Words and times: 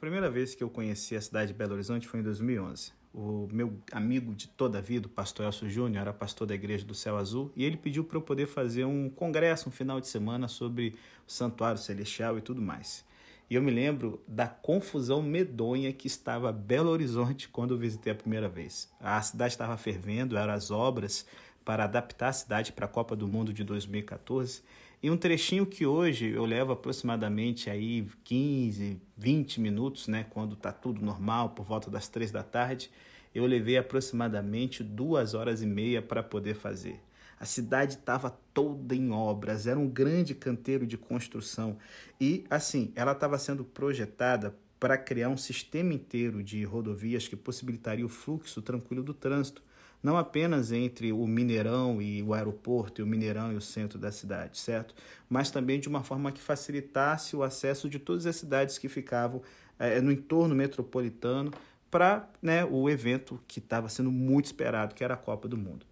primeira 0.00 0.30
vez 0.30 0.54
que 0.54 0.64
eu 0.64 0.70
conheci 0.70 1.14
a 1.14 1.20
cidade 1.20 1.52
de 1.52 1.58
Belo 1.58 1.74
Horizonte 1.74 2.08
foi 2.08 2.20
em 2.20 2.22
2011. 2.22 2.92
O 3.12 3.46
meu 3.52 3.76
amigo 3.92 4.34
de 4.34 4.48
toda 4.48 4.78
a 4.78 4.80
vida, 4.80 5.06
o 5.06 5.10
pastor 5.10 5.44
Elcio 5.44 5.68
Júnior, 5.68 6.00
era 6.00 6.12
pastor 6.12 6.46
da 6.46 6.54
Igreja 6.54 6.86
do 6.86 6.94
Céu 6.94 7.18
Azul, 7.18 7.52
e 7.54 7.64
ele 7.64 7.76
pediu 7.76 8.02
para 8.02 8.16
eu 8.16 8.22
poder 8.22 8.46
fazer 8.46 8.86
um 8.86 9.10
congresso, 9.10 9.68
um 9.68 9.72
final 9.72 10.00
de 10.00 10.08
semana, 10.08 10.48
sobre 10.48 10.96
o 11.28 11.30
Santuário 11.30 11.78
Celestial 11.78 12.38
e 12.38 12.40
tudo 12.40 12.62
mais. 12.62 13.04
E 13.50 13.56
eu 13.56 13.62
me 13.62 13.70
lembro 13.70 14.22
da 14.26 14.46
confusão 14.46 15.20
medonha 15.20 15.92
que 15.92 16.06
estava 16.06 16.50
Belo 16.50 16.88
Horizonte 16.88 17.48
quando 17.48 17.74
eu 17.74 17.78
visitei 17.78 18.12
a 18.12 18.16
primeira 18.16 18.48
vez. 18.48 18.88
A 19.00 19.20
cidade 19.20 19.52
estava 19.52 19.76
fervendo, 19.76 20.36
eram 20.36 20.54
as 20.54 20.70
obras 20.70 21.26
para 21.62 21.84
adaptar 21.84 22.28
a 22.28 22.32
cidade 22.32 22.72
para 22.72 22.86
a 22.86 22.88
Copa 22.88 23.14
do 23.14 23.28
Mundo 23.28 23.52
de 23.52 23.64
2014. 23.64 24.62
E 25.02 25.10
um 25.10 25.16
trechinho 25.16 25.64
que 25.64 25.86
hoje 25.86 26.28
eu 26.28 26.44
levo 26.44 26.72
aproximadamente 26.72 27.70
aí 27.70 28.06
15, 28.22 29.00
20 29.16 29.58
minutos, 29.58 30.06
né, 30.08 30.26
quando 30.28 30.52
está 30.52 30.70
tudo 30.72 31.02
normal, 31.02 31.50
por 31.50 31.64
volta 31.64 31.90
das 31.90 32.06
três 32.06 32.30
da 32.30 32.42
tarde, 32.42 32.90
eu 33.34 33.46
levei 33.46 33.78
aproximadamente 33.78 34.84
duas 34.84 35.32
horas 35.32 35.62
e 35.62 35.66
meia 35.66 36.02
para 36.02 36.22
poder 36.22 36.54
fazer. 36.54 37.00
A 37.38 37.46
cidade 37.46 37.94
estava 37.94 38.28
toda 38.52 38.94
em 38.94 39.10
obras, 39.10 39.66
era 39.66 39.78
um 39.78 39.88
grande 39.88 40.34
canteiro 40.34 40.86
de 40.86 40.98
construção 40.98 41.78
e, 42.20 42.44
assim, 42.50 42.92
ela 42.94 43.12
estava 43.12 43.38
sendo 43.38 43.64
projetada 43.64 44.54
para 44.78 44.98
criar 44.98 45.30
um 45.30 45.36
sistema 45.36 45.94
inteiro 45.94 46.42
de 46.42 46.62
rodovias 46.62 47.26
que 47.26 47.36
possibilitaria 47.36 48.04
o 48.04 48.08
fluxo 48.10 48.60
tranquilo 48.60 49.02
do 49.02 49.14
trânsito 49.14 49.62
não 50.02 50.16
apenas 50.16 50.72
entre 50.72 51.12
o 51.12 51.26
Mineirão 51.26 52.00
e 52.00 52.22
o 52.22 52.32
aeroporto, 52.32 53.00
e 53.00 53.04
o 53.04 53.06
Mineirão 53.06 53.52
e 53.52 53.56
o 53.56 53.60
centro 53.60 53.98
da 53.98 54.10
cidade, 54.10 54.58
certo? 54.58 54.94
Mas 55.28 55.50
também 55.50 55.78
de 55.78 55.88
uma 55.88 56.02
forma 56.02 56.32
que 56.32 56.40
facilitasse 56.40 57.36
o 57.36 57.42
acesso 57.42 57.88
de 57.88 57.98
todas 57.98 58.26
as 58.26 58.36
cidades 58.36 58.78
que 58.78 58.88
ficavam 58.88 59.42
é, 59.78 60.00
no 60.00 60.10
entorno 60.10 60.54
metropolitano 60.54 61.50
para 61.90 62.28
né, 62.40 62.64
o 62.64 62.88
evento 62.88 63.40
que 63.48 63.58
estava 63.58 63.88
sendo 63.88 64.10
muito 64.10 64.46
esperado, 64.46 64.94
que 64.94 65.02
era 65.02 65.14
a 65.14 65.16
Copa 65.16 65.48
do 65.48 65.56
Mundo. 65.56 65.84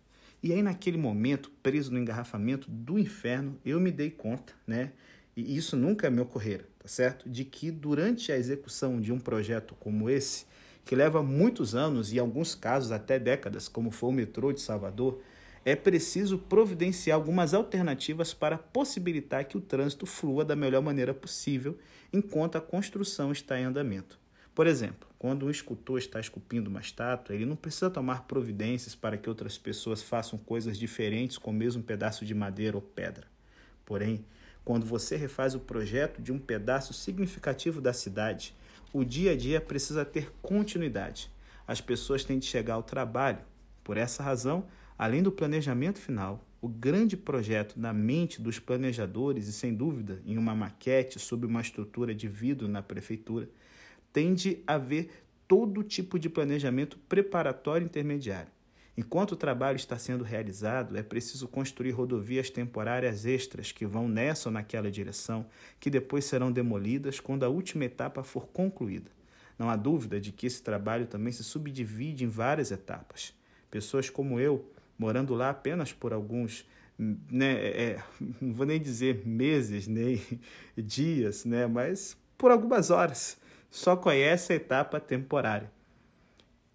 E 0.42 0.52
aí, 0.52 0.62
naquele 0.62 0.96
momento, 0.96 1.50
preso 1.62 1.92
no 1.92 1.98
engarrafamento 1.98 2.70
do 2.70 2.98
inferno, 2.98 3.58
eu 3.64 3.80
me 3.80 3.90
dei 3.90 4.10
conta, 4.10 4.54
né? 4.64 4.92
E 5.36 5.56
isso 5.56 5.76
nunca 5.76 6.08
me 6.10 6.20
ocorrera, 6.20 6.64
tá 6.78 6.86
certo? 6.86 7.28
De 7.28 7.44
que 7.44 7.72
durante 7.72 8.30
a 8.30 8.36
execução 8.36 9.00
de 9.00 9.12
um 9.12 9.18
projeto 9.18 9.74
como 9.80 10.08
esse, 10.08 10.46
que 10.88 10.96
leva 10.96 11.22
muitos 11.22 11.74
anos 11.74 12.10
e, 12.10 12.16
em 12.16 12.18
alguns 12.18 12.54
casos, 12.54 12.92
até 12.92 13.18
décadas, 13.18 13.68
como 13.68 13.90
foi 13.90 14.08
o 14.08 14.12
metrô 14.12 14.54
de 14.54 14.62
Salvador, 14.62 15.20
é 15.62 15.76
preciso 15.76 16.38
providenciar 16.38 17.14
algumas 17.14 17.52
alternativas 17.52 18.32
para 18.32 18.56
possibilitar 18.56 19.44
que 19.44 19.58
o 19.58 19.60
trânsito 19.60 20.06
flua 20.06 20.46
da 20.46 20.56
melhor 20.56 20.80
maneira 20.80 21.12
possível 21.12 21.76
enquanto 22.10 22.56
a 22.56 22.60
construção 22.62 23.30
está 23.30 23.60
em 23.60 23.64
andamento. 23.64 24.18
Por 24.54 24.66
exemplo, 24.66 25.06
quando 25.18 25.44
um 25.44 25.50
escultor 25.50 25.98
está 25.98 26.18
esculpindo 26.20 26.70
uma 26.70 26.80
estátua, 26.80 27.34
ele 27.34 27.44
não 27.44 27.54
precisa 27.54 27.90
tomar 27.90 28.22
providências 28.22 28.94
para 28.94 29.18
que 29.18 29.28
outras 29.28 29.58
pessoas 29.58 30.00
façam 30.02 30.38
coisas 30.38 30.78
diferentes 30.78 31.36
com 31.36 31.50
o 31.50 31.54
mesmo 31.54 31.82
pedaço 31.82 32.24
de 32.24 32.34
madeira 32.34 32.78
ou 32.78 32.82
pedra. 32.82 33.26
Porém, 33.84 34.24
quando 34.64 34.86
você 34.86 35.16
refaz 35.16 35.54
o 35.54 35.60
projeto 35.60 36.22
de 36.22 36.32
um 36.32 36.38
pedaço 36.38 36.94
significativo 36.94 37.78
da 37.78 37.92
cidade, 37.92 38.54
o 38.92 39.04
dia 39.04 39.32
a 39.32 39.36
dia 39.36 39.60
precisa 39.60 40.04
ter 40.04 40.32
continuidade. 40.40 41.30
As 41.66 41.80
pessoas 41.80 42.24
têm 42.24 42.38
de 42.38 42.46
chegar 42.46 42.74
ao 42.74 42.82
trabalho. 42.82 43.40
Por 43.84 43.96
essa 43.96 44.22
razão, 44.22 44.66
além 44.96 45.22
do 45.22 45.32
planejamento 45.32 45.98
final, 45.98 46.44
o 46.60 46.68
grande 46.68 47.16
projeto 47.16 47.78
na 47.78 47.92
mente 47.92 48.40
dos 48.40 48.58
planejadores 48.58 49.46
e, 49.46 49.52
sem 49.52 49.74
dúvida, 49.74 50.20
em 50.26 50.36
uma 50.36 50.54
maquete 50.54 51.18
sob 51.18 51.46
uma 51.46 51.60
estrutura 51.60 52.14
de 52.14 52.26
vidro 52.26 52.66
na 52.66 52.82
prefeitura, 52.82 53.48
tende 54.12 54.62
a 54.66 54.74
haver 54.74 55.10
todo 55.46 55.82
tipo 55.82 56.18
de 56.18 56.28
planejamento 56.28 56.98
preparatório 57.08 57.84
intermediário. 57.84 58.50
Enquanto 58.98 59.30
o 59.30 59.36
trabalho 59.36 59.76
está 59.76 59.96
sendo 59.96 60.24
realizado, 60.24 60.96
é 60.98 61.04
preciso 61.04 61.46
construir 61.46 61.92
rodovias 61.92 62.50
temporárias 62.50 63.24
extras 63.24 63.70
que 63.70 63.86
vão 63.86 64.08
nessa 64.08 64.48
ou 64.48 64.52
naquela 64.52 64.90
direção, 64.90 65.46
que 65.78 65.88
depois 65.88 66.24
serão 66.24 66.50
demolidas 66.50 67.20
quando 67.20 67.44
a 67.44 67.48
última 67.48 67.84
etapa 67.84 68.24
for 68.24 68.48
concluída. 68.48 69.08
Não 69.56 69.70
há 69.70 69.76
dúvida 69.76 70.20
de 70.20 70.32
que 70.32 70.48
esse 70.48 70.60
trabalho 70.60 71.06
também 71.06 71.32
se 71.32 71.44
subdivide 71.44 72.24
em 72.24 72.28
várias 72.28 72.72
etapas. 72.72 73.32
Pessoas 73.70 74.10
como 74.10 74.40
eu, 74.40 74.68
morando 74.98 75.32
lá 75.32 75.50
apenas 75.50 75.92
por 75.92 76.12
alguns, 76.12 76.66
né, 76.98 77.52
é, 77.52 77.82
é 77.82 78.02
não 78.42 78.52
vou 78.52 78.66
nem 78.66 78.80
dizer 78.80 79.24
meses, 79.24 79.86
nem 79.86 80.20
dias, 80.76 81.44
né, 81.44 81.68
mas 81.68 82.16
por 82.36 82.50
algumas 82.50 82.90
horas, 82.90 83.38
só 83.70 83.96
conhece 83.96 84.52
a 84.52 84.56
etapa 84.56 84.98
temporária. 84.98 85.70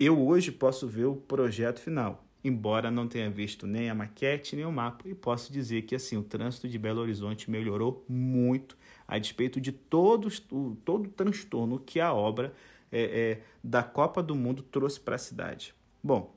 Eu 0.05 0.21
hoje 0.21 0.51
posso 0.51 0.85
ver 0.85 1.05
o 1.05 1.15
projeto 1.15 1.79
final, 1.79 2.25
embora 2.43 2.91
não 2.91 3.07
tenha 3.07 3.29
visto 3.29 3.65
nem 3.65 3.89
a 3.89 3.95
maquete 3.95 4.53
nem 4.53 4.65
o 4.65 4.71
mapa, 4.71 5.07
e 5.07 5.15
posso 5.15 5.49
dizer 5.49 5.83
que 5.83 5.95
assim 5.95 6.17
o 6.17 6.23
trânsito 6.23 6.67
de 6.67 6.77
Belo 6.77 6.99
Horizonte 6.99 7.49
melhorou 7.49 8.03
muito 8.09 8.77
a 9.07 9.17
despeito 9.17 9.61
de 9.61 9.71
todos, 9.71 10.41
todo 10.41 11.05
o 11.05 11.09
transtorno 11.09 11.79
que 11.79 12.01
a 12.01 12.13
obra 12.13 12.53
é, 12.91 13.01
é, 13.01 13.41
da 13.63 13.81
Copa 13.81 14.21
do 14.21 14.35
Mundo 14.35 14.61
trouxe 14.61 14.99
para 14.99 15.15
a 15.15 15.17
cidade. 15.17 15.73
Bom, 16.03 16.35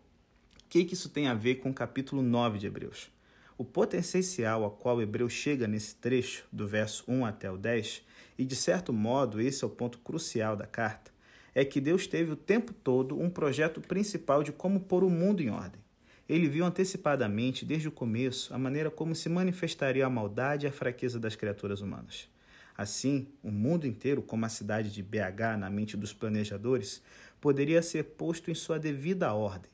o 0.63 0.69
que, 0.69 0.85
que 0.85 0.95
isso 0.95 1.09
tem 1.09 1.27
a 1.27 1.35
ver 1.35 1.57
com 1.57 1.71
o 1.71 1.75
capítulo 1.75 2.23
9 2.23 2.61
de 2.61 2.69
Hebreus? 2.69 3.11
O 3.59 3.65
potencial 3.65 4.63
ao 4.63 4.71
qual 4.71 5.03
Hebreus 5.03 5.33
chega 5.33 5.67
nesse 5.67 5.97
trecho, 5.97 6.47
do 6.53 6.69
verso 6.69 7.03
1 7.09 7.27
até 7.27 7.51
o 7.51 7.59
10, 7.59 8.05
e 8.39 8.45
de 8.45 8.55
certo 8.55 8.93
modo 8.93 9.41
esse 9.41 9.65
é 9.65 9.67
o 9.67 9.71
ponto 9.71 9.99
crucial 9.99 10.55
da 10.55 10.69
carta, 10.69 11.16
é 11.57 11.65
que 11.65 11.81
Deus 11.81 12.07
teve 12.07 12.33
o 12.33 12.37
tempo 12.37 12.75
todo 12.75 13.19
um 13.19 13.31
projeto 13.31 13.81
principal 13.81 14.43
de 14.43 14.53
como 14.53 14.79
pôr 14.79 15.03
o 15.03 15.09
mundo 15.09 15.43
em 15.43 15.49
ordem. 15.49 15.81
Ele 16.29 16.47
viu 16.49 16.67
antecipadamente, 16.67 17.65
desde 17.65 17.89
o 17.89 17.91
começo, 17.93 18.53
a 18.53 18.59
maneira 18.59 18.91
como 18.91 19.15
se 19.15 19.31
manifestaria 19.31 20.05
a 20.05 20.11
maldade 20.11 20.67
e 20.67 20.69
a 20.69 20.73
fraqueza 20.73 21.19
das 21.19 21.35
criaturas 21.35 21.81
humanas. 21.81 22.29
Assim, 22.77 23.29
o 23.43 23.51
mundo 23.51 23.87
inteiro, 23.87 24.21
como 24.21 24.45
a 24.45 24.51
cidade 24.51 24.93
de 24.93 25.03
BH 25.03 25.57
na 25.59 25.71
mente 25.71 25.97
dos 25.97 26.13
planejadores, 26.13 27.03
poderia 27.41 27.81
ser 27.81 28.05
posto 28.05 28.51
em 28.51 28.55
sua 28.55 28.79
devida 28.79 29.33
ordem. 29.33 29.71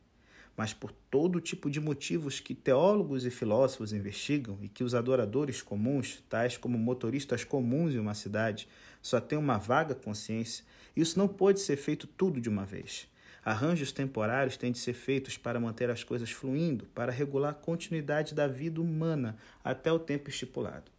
Mas 0.57 0.73
por 0.73 0.93
todo 1.11 1.41
tipo 1.41 1.69
de 1.69 1.81
motivos 1.81 2.39
que 2.39 2.55
teólogos 2.55 3.27
e 3.27 3.31
filósofos 3.31 3.93
investigam 3.93 4.57
e 4.63 4.69
que 4.69 4.85
os 4.85 4.95
adoradores 4.95 5.61
comuns, 5.61 6.23
tais 6.29 6.57
como 6.57 6.79
motoristas 6.79 7.43
comuns 7.43 7.93
em 7.93 7.99
uma 7.99 8.15
cidade, 8.15 8.69
só 9.01 9.21
têm 9.21 9.37
uma 9.37 9.59
vaga 9.59 9.97
consciência, 9.97 10.65
isso 10.97 11.19
não 11.19 11.29
pode 11.29 11.61
ser 11.61 11.77
feito 11.77 12.07
tudo 12.07 12.41
de 12.41 12.49
uma 12.49 12.65
vez. 12.65 13.09
Arranjos 13.45 13.91
temporários 13.91 14.57
têm 14.57 14.71
de 14.71 14.79
ser 14.79 14.93
feitos 14.93 15.37
para 15.37 15.59
manter 15.59 15.91
as 15.91 16.05
coisas 16.05 16.31
fluindo, 16.31 16.87
para 16.95 17.11
regular 17.11 17.51
a 17.51 17.55
continuidade 17.55 18.35
da 18.35 18.47
vida 18.47 18.81
humana 18.81 19.37
até 19.65 19.93
o 19.93 19.99
tempo 19.99 20.31
estipulado. 20.31 20.93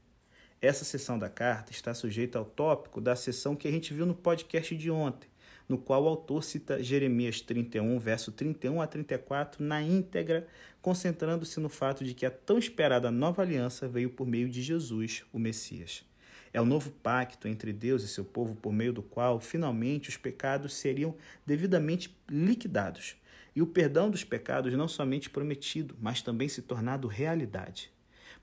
Essa 0.61 0.83
sessão 0.83 1.17
da 1.17 1.29
carta 1.29 1.71
está 1.71 1.93
sujeita 1.93 2.37
ao 2.37 2.45
tópico 2.45 2.99
da 2.99 3.15
sessão 3.15 3.55
que 3.55 3.67
a 3.67 3.71
gente 3.71 3.93
viu 3.93 4.05
no 4.05 4.15
podcast 4.15 4.75
de 4.75 4.91
ontem, 4.91 5.29
no 5.67 5.77
qual 5.77 6.03
o 6.03 6.07
autor 6.07 6.43
cita 6.43 6.81
Jeremias 6.83 7.39
31, 7.39 7.97
verso 7.99 8.31
31 8.31 8.81
a 8.81 8.87
34 8.87 9.63
na 9.63 9.81
íntegra, 9.81 10.47
concentrando-se 10.81 11.59
no 11.59 11.69
fato 11.69 12.03
de 12.03 12.13
que 12.13 12.25
a 12.25 12.31
tão 12.31 12.57
esperada 12.57 13.09
nova 13.09 13.41
aliança 13.41 13.87
veio 13.87 14.09
por 14.09 14.27
meio 14.27 14.49
de 14.49 14.61
Jesus, 14.61 15.23
o 15.31 15.39
Messias. 15.39 16.05
É 16.53 16.61
o 16.61 16.65
novo 16.65 16.91
pacto 16.91 17.47
entre 17.47 17.73
Deus 17.73 18.03
e 18.03 18.07
seu 18.07 18.23
povo 18.23 18.55
por 18.55 18.71
meio 18.71 18.93
do 18.93 19.01
qual, 19.01 19.39
finalmente, 19.39 20.09
os 20.09 20.17
pecados 20.17 20.75
seriam 20.75 21.15
devidamente 21.45 22.15
liquidados 22.29 23.15
e 23.55 23.61
o 23.61 23.67
perdão 23.67 24.09
dos 24.09 24.23
pecados 24.23 24.73
não 24.73 24.87
somente 24.87 25.29
prometido, 25.29 25.95
mas 25.99 26.21
também 26.21 26.47
se 26.47 26.61
tornado 26.61 27.07
realidade. 27.07 27.91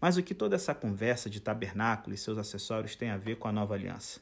Mas 0.01 0.17
o 0.17 0.23
que 0.23 0.35
toda 0.35 0.57
essa 0.57 0.75
conversa 0.75 1.29
de 1.29 1.41
tabernáculo 1.41 2.15
e 2.15 2.19
seus 2.19 2.39
acessórios 2.39 2.97
tem 2.97 3.11
a 3.11 3.17
ver 3.17 3.37
com 3.37 3.49
a 3.49 3.53
nova 3.53 3.75
aliança? 3.75 4.21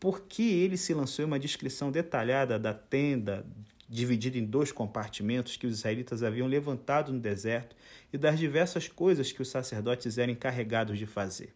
Por 0.00 0.22
que 0.22 0.42
ele 0.42 0.76
se 0.76 0.92
lançou 0.92 1.22
em 1.22 1.26
uma 1.26 1.38
descrição 1.38 1.90
detalhada 1.90 2.58
da 2.58 2.74
tenda 2.74 3.46
dividida 3.88 4.38
em 4.38 4.44
dois 4.44 4.72
compartimentos 4.72 5.56
que 5.56 5.66
os 5.66 5.78
israelitas 5.78 6.22
haviam 6.22 6.48
levantado 6.48 7.12
no 7.12 7.20
deserto 7.20 7.76
e 8.12 8.18
das 8.18 8.38
diversas 8.38 8.88
coisas 8.88 9.30
que 9.30 9.40
os 9.40 9.48
sacerdotes 9.48 10.18
eram 10.18 10.32
encarregados 10.32 10.98
de 10.98 11.06
fazer? 11.06 11.54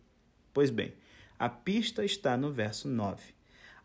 Pois 0.52 0.70
bem, 0.70 0.92
a 1.38 1.48
pista 1.48 2.04
está 2.04 2.36
no 2.36 2.50
verso 2.50 2.88
9. 2.88 3.22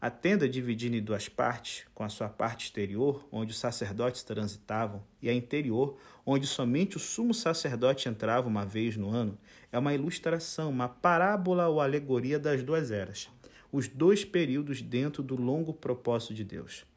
A 0.01 0.09
tenda 0.09 0.49
dividida 0.49 0.97
em 0.97 1.03
duas 1.03 1.29
partes, 1.29 1.85
com 1.93 2.03
a 2.03 2.09
sua 2.09 2.27
parte 2.27 2.65
exterior, 2.65 3.27
onde 3.31 3.51
os 3.51 3.59
sacerdotes 3.59 4.23
transitavam, 4.23 5.03
e 5.21 5.29
a 5.29 5.33
interior, 5.33 5.95
onde 6.25 6.47
somente 6.47 6.97
o 6.97 6.99
sumo 6.99 7.31
sacerdote 7.31 8.09
entrava 8.09 8.47
uma 8.47 8.65
vez 8.65 8.97
no 8.97 9.11
ano, 9.11 9.37
é 9.71 9.77
uma 9.77 9.93
ilustração, 9.93 10.71
uma 10.71 10.89
parábola 10.89 11.67
ou 11.67 11.79
alegoria 11.79 12.39
das 12.39 12.63
duas 12.63 12.89
eras, 12.89 13.29
os 13.71 13.87
dois 13.87 14.25
períodos 14.25 14.81
dentro 14.81 15.21
do 15.21 15.35
longo 15.35 15.73
propósito 15.73 16.33
de 16.33 16.43
Deus. 16.43 16.87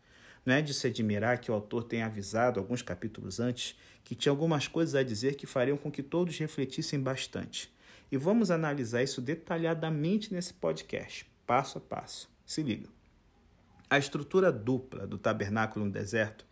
Não 0.45 0.55
é 0.55 0.63
de 0.63 0.73
se 0.73 0.87
admirar 0.87 1.39
que 1.39 1.51
o 1.51 1.55
autor 1.55 1.85
tenha 1.85 2.07
avisado 2.07 2.59
alguns 2.59 2.81
capítulos 2.81 3.39
antes 3.41 3.79
que 4.03 4.15
tinha 4.15 4.33
algumas 4.33 4.69
coisas 4.69 4.95
a 4.95 5.03
dizer 5.03 5.35
que 5.35 5.47
fariam 5.47 5.77
com 5.77 5.91
que 5.91 6.03
todos 6.03 6.39
refletissem 6.39 6.99
bastante. 6.99 7.76
E 8.11 8.17
vamos 8.17 8.51
analisar 8.51 9.03
isso 9.03 9.21
detalhadamente 9.21 10.33
nesse 10.33 10.55
podcast, 10.55 11.27
passo 11.47 11.79
a 11.79 11.81
passo. 11.81 12.31
Se 12.45 12.63
liga. 12.63 12.89
A 13.91 13.99
estrutura 13.99 14.53
dupla 14.53 15.07
do 15.07 15.19
tabernáculo 15.19 15.85
no 15.85 15.91
deserto, 15.91 16.47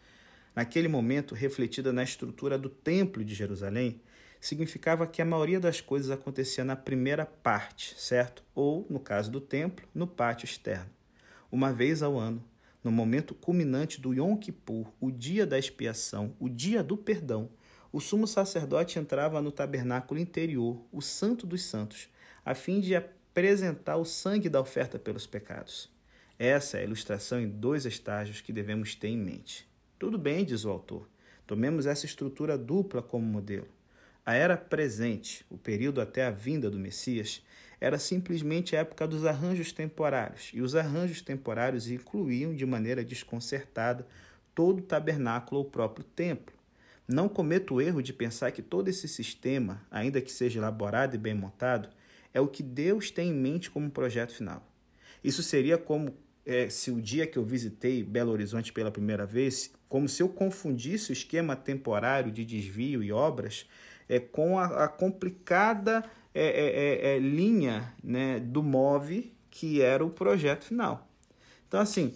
naquele 0.55 0.89
momento 0.89 1.35
refletida 1.35 1.93
na 1.93 2.03
estrutura 2.03 2.59
do 2.59 2.69
templo 2.69 3.25
de 3.25 3.35
Jerusalém, 3.35 4.01
significava 4.41 5.06
que 5.06 5.23
a 5.23 5.25
maioria 5.25 5.59
das 5.59 5.81
coisas 5.81 6.11
acontecia 6.11 6.65
na 6.65 6.77
primeira 6.77 7.25
parte, 7.25 7.95
certo? 7.99 8.43
Ou, 8.55 8.87
no 8.91 9.01
caso 9.01 9.31
do 9.31 9.41
templo, 9.41 9.89
no 9.95 10.06
pátio 10.06 10.45
externo. 10.45 10.91
Uma 11.51 11.73
vez 11.73 12.03
ao 12.03 12.19
ano, 12.19 12.45
no 12.83 12.93
momento 12.93 13.35
culminante 13.35 14.01
do 14.01 14.12
Yom 14.12 14.37
Kippur, 14.37 14.93
o 15.01 15.11
dia 15.11 15.47
da 15.47 15.59
expiação, 15.59 16.35
o 16.39 16.49
dia 16.49 16.83
do 16.83 16.97
perdão, 16.97 17.49
o 17.94 18.00
sumo 18.00 18.26
sacerdote 18.26 18.99
entrava 18.99 19.41
no 19.41 19.52
tabernáculo 19.52 20.19
interior, 20.19 20.85
o 20.91 21.00
Santo 21.00 21.46
dos 21.46 21.62
Santos, 21.62 22.08
a 22.44 22.52
fim 22.52 22.81
de 22.81 22.96
apresentar 22.96 23.99
o 23.99 24.05
sangue 24.05 24.49
da 24.49 24.61
oferta 24.61 24.99
pelos 24.99 25.29
pecados. 25.29 25.88
Essa 26.37 26.79
é 26.79 26.81
a 26.81 26.82
ilustração 26.82 27.41
em 27.41 27.49
dois 27.49 27.87
estágios 27.87 28.41
que 28.41 28.52
devemos 28.52 28.96
ter 28.96 29.06
em 29.06 29.17
mente. 29.17 29.64
Tudo 29.96 30.19
bem, 30.19 30.44
diz 30.44 30.64
o 30.64 30.70
autor. 30.70 31.08
Tomemos 31.46 31.87
essa 31.87 32.05
estrutura 32.05 32.58
dupla 32.58 33.00
como 33.00 33.25
modelo. 33.25 33.69
A 34.26 34.35
era 34.35 34.56
presente, 34.56 35.46
o 35.49 35.56
período 35.56 36.00
até 36.00 36.26
a 36.26 36.32
vinda 36.32 36.69
do 36.69 36.81
Messias, 36.81 37.44
era 37.81 37.96
simplesmente 37.96 38.75
a 38.75 38.81
época 38.81 39.06
dos 39.06 39.25
arranjos 39.25 39.70
temporários, 39.70 40.50
e 40.52 40.61
os 40.61 40.75
arranjos 40.75 41.23
temporários 41.23 41.88
incluíam 41.88 42.56
de 42.56 42.67
maneira 42.67 43.05
desconcertada 43.05 44.05
todo 44.52 44.81
o 44.81 44.82
tabernáculo 44.82 45.61
ou 45.61 45.67
o 45.69 45.70
próprio 45.70 46.05
templo. 46.05 46.64
Não 47.06 47.29
cometa 47.29 47.75
o 47.75 47.81
erro 47.81 48.03
de 48.03 48.12
pensar 48.12 48.51
que 48.51 48.62
todo 48.62 48.89
esse 48.89 49.06
sistema, 49.06 49.83
ainda 49.91 50.21
que 50.21 50.33
seja 50.33 50.59
elaborado 50.59 51.15
e 51.15 51.19
bem 51.19 51.35
montado, 51.35 51.89
é 52.33 52.41
o 52.41 52.49
que 52.49 52.62
Deus 52.62 53.11
tem 53.11 53.31
em 53.31 53.35
mente 53.35 53.71
como 53.71 53.91
projeto 53.91 54.33
final. 54.33 54.67
Isso 55.23 55.43
seria 55.43 55.79
como 55.79 56.17
é, 56.47 56.69
se 56.69 56.91
o 56.91 57.01
dia 57.01 57.27
que 57.27 57.39
eu 57.39 57.45
visitei 57.45 58.03
Belo 58.03 58.33
Horizonte 58.33 58.73
pela 58.73 58.91
primeira 58.91 59.25
vez, 59.25 59.73
como 59.89 60.09
se 60.09 60.23
eu 60.23 60.29
confundisse 60.29 61.11
o 61.11 61.12
esquema 61.12 61.55
temporário 61.55 62.33
de 62.33 62.45
desvio 62.45 63.03
e 63.03 63.12
obras 63.12 63.67
é, 64.09 64.19
com 64.19 64.59
a, 64.59 64.85
a 64.85 64.89
complicada 64.89 66.05
é, 66.35 66.43
é, 66.45 67.12
é, 67.12 67.15
é, 67.15 67.19
linha 67.19 67.93
né, 68.03 68.41
do 68.41 68.62
MOVE, 68.62 69.33
que 69.51 69.81
era 69.81 70.05
o 70.05 70.11
projeto 70.11 70.65
final. 70.65 71.09
Então, 71.69 71.81
assim, 71.81 72.12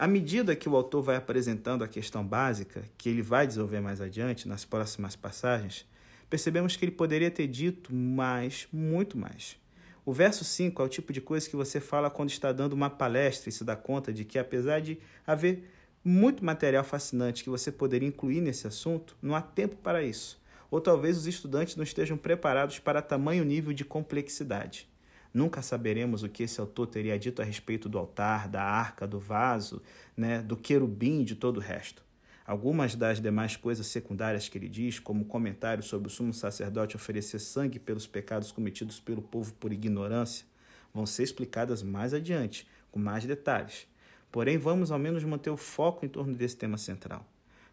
à 0.00 0.06
medida 0.06 0.56
que 0.56 0.66
o 0.66 0.74
autor 0.74 1.02
vai 1.02 1.16
apresentando 1.16 1.84
a 1.84 1.88
questão 1.88 2.26
básica, 2.26 2.82
que 2.96 3.06
ele 3.06 3.20
vai 3.20 3.46
desenvolver 3.46 3.80
mais 3.80 4.00
adiante, 4.00 4.48
nas 4.48 4.64
próximas 4.64 5.14
passagens, 5.14 5.86
percebemos 6.30 6.74
que 6.74 6.86
ele 6.86 6.92
poderia 6.92 7.30
ter 7.30 7.46
dito 7.46 7.94
mais, 7.94 8.66
muito 8.72 9.18
mais. 9.18 9.58
O 10.02 10.10
verso 10.14 10.42
5 10.42 10.80
é 10.80 10.84
o 10.86 10.88
tipo 10.88 11.12
de 11.12 11.20
coisa 11.20 11.46
que 11.46 11.54
você 11.54 11.80
fala 11.80 12.08
quando 12.08 12.30
está 12.30 12.50
dando 12.50 12.72
uma 12.72 12.88
palestra 12.88 13.50
e 13.50 13.52
se 13.52 13.62
dá 13.62 13.76
conta 13.76 14.10
de 14.10 14.24
que, 14.24 14.38
apesar 14.38 14.80
de 14.80 14.98
haver 15.26 15.70
muito 16.02 16.42
material 16.42 16.82
fascinante 16.82 17.44
que 17.44 17.50
você 17.50 17.70
poderia 17.70 18.08
incluir 18.08 18.40
nesse 18.40 18.66
assunto, 18.66 19.14
não 19.20 19.34
há 19.34 19.42
tempo 19.42 19.76
para 19.76 20.02
isso 20.02 20.40
ou 20.70 20.80
talvez 20.80 21.16
os 21.16 21.26
estudantes 21.26 21.76
não 21.76 21.82
estejam 21.82 22.16
preparados 22.16 22.78
para 22.78 23.02
tamanho 23.02 23.44
nível 23.44 23.72
de 23.72 23.84
complexidade. 23.84 24.88
Nunca 25.32 25.62
saberemos 25.62 26.22
o 26.22 26.28
que 26.28 26.42
esse 26.42 26.60
autor 26.60 26.88
teria 26.88 27.18
dito 27.18 27.40
a 27.40 27.44
respeito 27.44 27.88
do 27.88 27.98
altar, 27.98 28.48
da 28.48 28.62
arca, 28.62 29.06
do 29.06 29.18
vaso, 29.18 29.80
né, 30.16 30.42
do 30.42 30.56
querubim 30.56 31.20
e 31.20 31.24
de 31.24 31.36
todo 31.36 31.58
o 31.58 31.60
resto. 31.60 32.02
Algumas 32.44 32.96
das 32.96 33.20
demais 33.20 33.54
coisas 33.54 33.86
secundárias 33.86 34.48
que 34.48 34.58
ele 34.58 34.68
diz, 34.68 34.98
como 34.98 35.24
comentário 35.24 35.84
sobre 35.84 36.08
o 36.08 36.10
sumo 36.10 36.34
sacerdote 36.34 36.96
oferecer 36.96 37.38
sangue 37.38 37.78
pelos 37.78 38.08
pecados 38.08 38.50
cometidos 38.50 38.98
pelo 38.98 39.22
povo 39.22 39.52
por 39.54 39.72
ignorância, 39.72 40.44
vão 40.92 41.06
ser 41.06 41.22
explicadas 41.22 41.80
mais 41.80 42.12
adiante, 42.12 42.66
com 42.90 42.98
mais 42.98 43.24
detalhes. 43.24 43.86
Porém, 44.32 44.58
vamos 44.58 44.90
ao 44.90 44.98
menos 44.98 45.22
manter 45.22 45.50
o 45.50 45.56
foco 45.56 46.04
em 46.04 46.08
torno 46.08 46.34
desse 46.34 46.56
tema 46.56 46.76
central. 46.76 47.24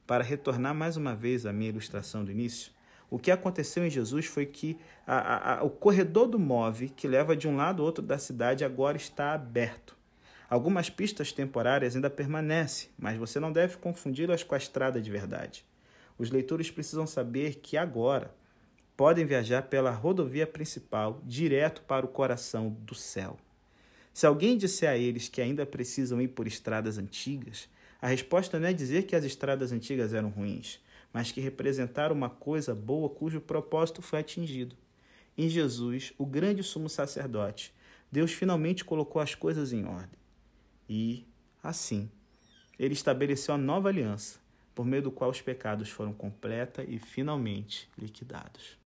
Para 0.05 0.23
retornar 0.23 0.75
mais 0.75 0.95
uma 0.95 1.15
vez 1.15 1.45
à 1.47 1.51
minha 1.51 1.69
ilustração 1.69 2.23
do 2.23 2.31
início, 2.31 2.71
o 3.09 3.17
que 3.17 3.31
aconteceu 3.31 3.85
em 3.85 3.89
Jesus 3.89 4.25
foi 4.25 4.45
que 4.45 4.77
a, 5.05 5.59
a, 5.59 5.63
o 5.63 5.69
corredor 5.69 6.27
do 6.27 6.37
Move, 6.37 6.89
que 6.89 7.07
leva 7.07 7.35
de 7.35 7.47
um 7.47 7.55
lado 7.55 7.81
ao 7.81 7.85
outro 7.85 8.03
da 8.03 8.17
cidade, 8.17 8.65
agora 8.65 8.97
está 8.97 9.33
aberto. 9.33 9.95
Algumas 10.49 10.89
pistas 10.89 11.31
temporárias 11.31 11.95
ainda 11.95 12.09
permanecem, 12.09 12.89
mas 12.97 13.17
você 13.17 13.39
não 13.39 13.51
deve 13.51 13.77
confundi-las 13.77 14.43
com 14.43 14.55
a 14.55 14.57
estrada 14.57 15.01
de 15.01 15.11
verdade. 15.11 15.65
Os 16.17 16.29
leitores 16.31 16.71
precisam 16.71 17.05
saber 17.05 17.55
que 17.55 17.77
agora 17.77 18.33
podem 18.95 19.25
viajar 19.25 19.63
pela 19.63 19.91
rodovia 19.91 20.47
principal 20.47 21.21
direto 21.23 21.81
para 21.83 22.05
o 22.05 22.09
coração 22.09 22.75
do 22.81 22.95
céu. 22.95 23.37
Se 24.13 24.25
alguém 24.25 24.57
disser 24.57 24.89
a 24.89 24.97
eles 24.97 25.29
que 25.29 25.41
ainda 25.41 25.65
precisam 25.65 26.19
ir 26.19 26.29
por 26.29 26.47
estradas 26.47 26.97
antigas, 26.97 27.69
a 28.01 28.07
resposta 28.07 28.59
não 28.59 28.67
é 28.67 28.73
dizer 28.73 29.03
que 29.03 29.15
as 29.15 29.23
estradas 29.23 29.71
antigas 29.71 30.13
eram 30.13 30.29
ruins, 30.29 30.79
mas 31.17 31.31
que 31.31 31.41
representaram 31.41 32.15
uma 32.15 32.29
coisa 32.29 32.75
boa 32.75 33.09
cujo 33.09 33.41
propósito 33.41 34.03
foi 34.03 34.19
atingido. 34.19 34.75
Em 35.35 35.49
Jesus, 35.49 36.13
o 36.15 36.27
grande 36.27 36.61
sumo 36.61 36.87
sacerdote, 36.87 37.73
Deus 38.11 38.31
finalmente 38.31 38.85
colocou 38.85 39.19
as 39.19 39.33
coisas 39.33 39.73
em 39.73 39.83
ordem. 39.83 40.19
E, 40.87 41.25
assim, 41.63 42.07
ele 42.77 42.93
estabeleceu 42.93 43.55
a 43.55 43.57
nova 43.57 43.89
aliança, 43.89 44.37
por 44.75 44.85
meio 44.85 45.01
do 45.01 45.11
qual 45.11 45.31
os 45.31 45.41
pecados 45.41 45.89
foram 45.89 46.13
completa 46.13 46.83
e 46.87 46.99
finalmente 46.99 47.89
liquidados. 47.97 48.77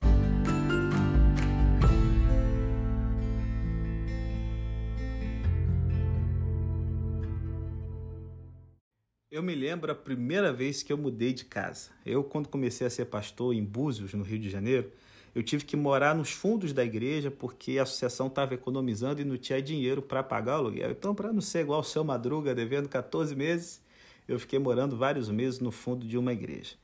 Eu 9.31 9.41
me 9.41 9.55
lembro 9.55 9.89
a 9.89 9.95
primeira 9.95 10.51
vez 10.51 10.83
que 10.83 10.91
eu 10.91 10.97
mudei 10.97 11.31
de 11.31 11.45
casa. 11.45 11.91
Eu, 12.05 12.21
quando 12.21 12.49
comecei 12.49 12.85
a 12.85 12.89
ser 12.89 13.05
pastor 13.05 13.55
em 13.55 13.63
Búzios, 13.63 14.13
no 14.13 14.25
Rio 14.25 14.37
de 14.37 14.49
Janeiro, 14.49 14.91
eu 15.33 15.41
tive 15.41 15.63
que 15.63 15.77
morar 15.77 16.13
nos 16.13 16.31
fundos 16.31 16.73
da 16.73 16.83
igreja 16.83 17.31
porque 17.31 17.79
a 17.79 17.83
associação 17.83 18.27
estava 18.27 18.53
economizando 18.55 19.21
e 19.21 19.23
não 19.23 19.37
tinha 19.37 19.61
dinheiro 19.61 20.01
para 20.01 20.21
pagar 20.21 20.55
o 20.55 20.65
aluguel. 20.65 20.91
Então, 20.91 21.15
para 21.15 21.31
não 21.31 21.39
ser 21.39 21.61
igual 21.61 21.79
o 21.79 21.83
seu 21.83 22.03
Madruga, 22.03 22.53
devendo 22.53 22.89
14 22.89 23.33
meses, 23.33 23.81
eu 24.27 24.37
fiquei 24.37 24.59
morando 24.59 24.97
vários 24.97 25.29
meses 25.29 25.61
no 25.61 25.71
fundo 25.71 26.05
de 26.05 26.17
uma 26.17 26.33
igreja. 26.33 26.75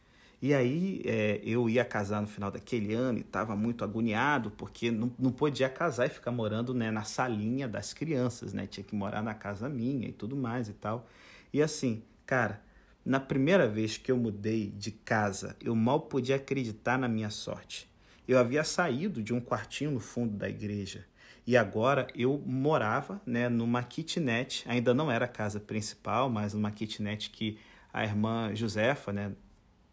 E 0.42 0.54
aí 0.54 1.02
é, 1.04 1.42
eu 1.44 1.70
ia 1.70 1.84
casar 1.84 2.22
no 2.22 2.28
final 2.30 2.50
daquele 2.50 2.94
ano 2.94 3.18
e 3.18 3.22
estava 3.24 3.58
muito 3.58 3.84
agoniado 3.84 4.52
porque 4.52 4.90
não, 4.90 5.12
não 5.20 5.34
podia 5.34 5.68
casar 5.68 6.06
e 6.06 6.10
ficar 6.10 6.32
morando 6.32 6.74
né, 6.74 6.92
na 6.92 7.04
salinha 7.04 7.68
das 7.68 7.92
crianças, 7.92 8.54
né? 8.54 8.66
Tinha 8.68 8.86
que 8.86 8.96
morar 8.96 9.22
na 9.22 9.34
casa 9.34 9.68
minha 9.68 10.08
e 10.08 10.14
tudo 10.14 10.38
mais 10.38 10.70
e 10.70 10.74
tal. 10.74 11.06
E 11.52 11.62
assim, 11.62 12.04
Cara, 12.28 12.62
na 13.06 13.22
primeira 13.22 13.70
vez 13.70 13.98
que 13.98 14.12
eu 14.12 14.18
mudei 14.18 14.68
de 14.70 14.92
casa, 14.92 15.56
eu 15.64 15.74
mal 15.74 16.02
podia 16.02 16.36
acreditar 16.36 17.00
na 17.00 17.08
minha 17.08 17.30
sorte. 17.30 17.90
Eu 18.28 18.38
havia 18.38 18.66
saído 18.66 19.24
de 19.24 19.34
um 19.34 19.40
quartinho 19.40 19.92
no 19.92 20.02
fundo 20.02 20.36
da 20.36 20.50
igreja 20.50 21.06
e 21.46 21.56
agora 21.56 22.06
eu 22.14 22.44
morava 22.46 23.22
né, 23.26 23.48
numa 23.48 23.82
kitnet, 23.82 24.66
ainda 24.68 24.94
não 24.94 25.10
era 25.10 25.24
a 25.24 25.30
casa 25.30 25.58
principal, 25.58 26.30
mas 26.30 26.54
numa 26.54 26.70
kitnet 26.70 27.30
que 27.30 27.58
a 27.94 28.04
irmã 28.04 28.54
Josefa, 28.54 29.14
né, 29.14 29.32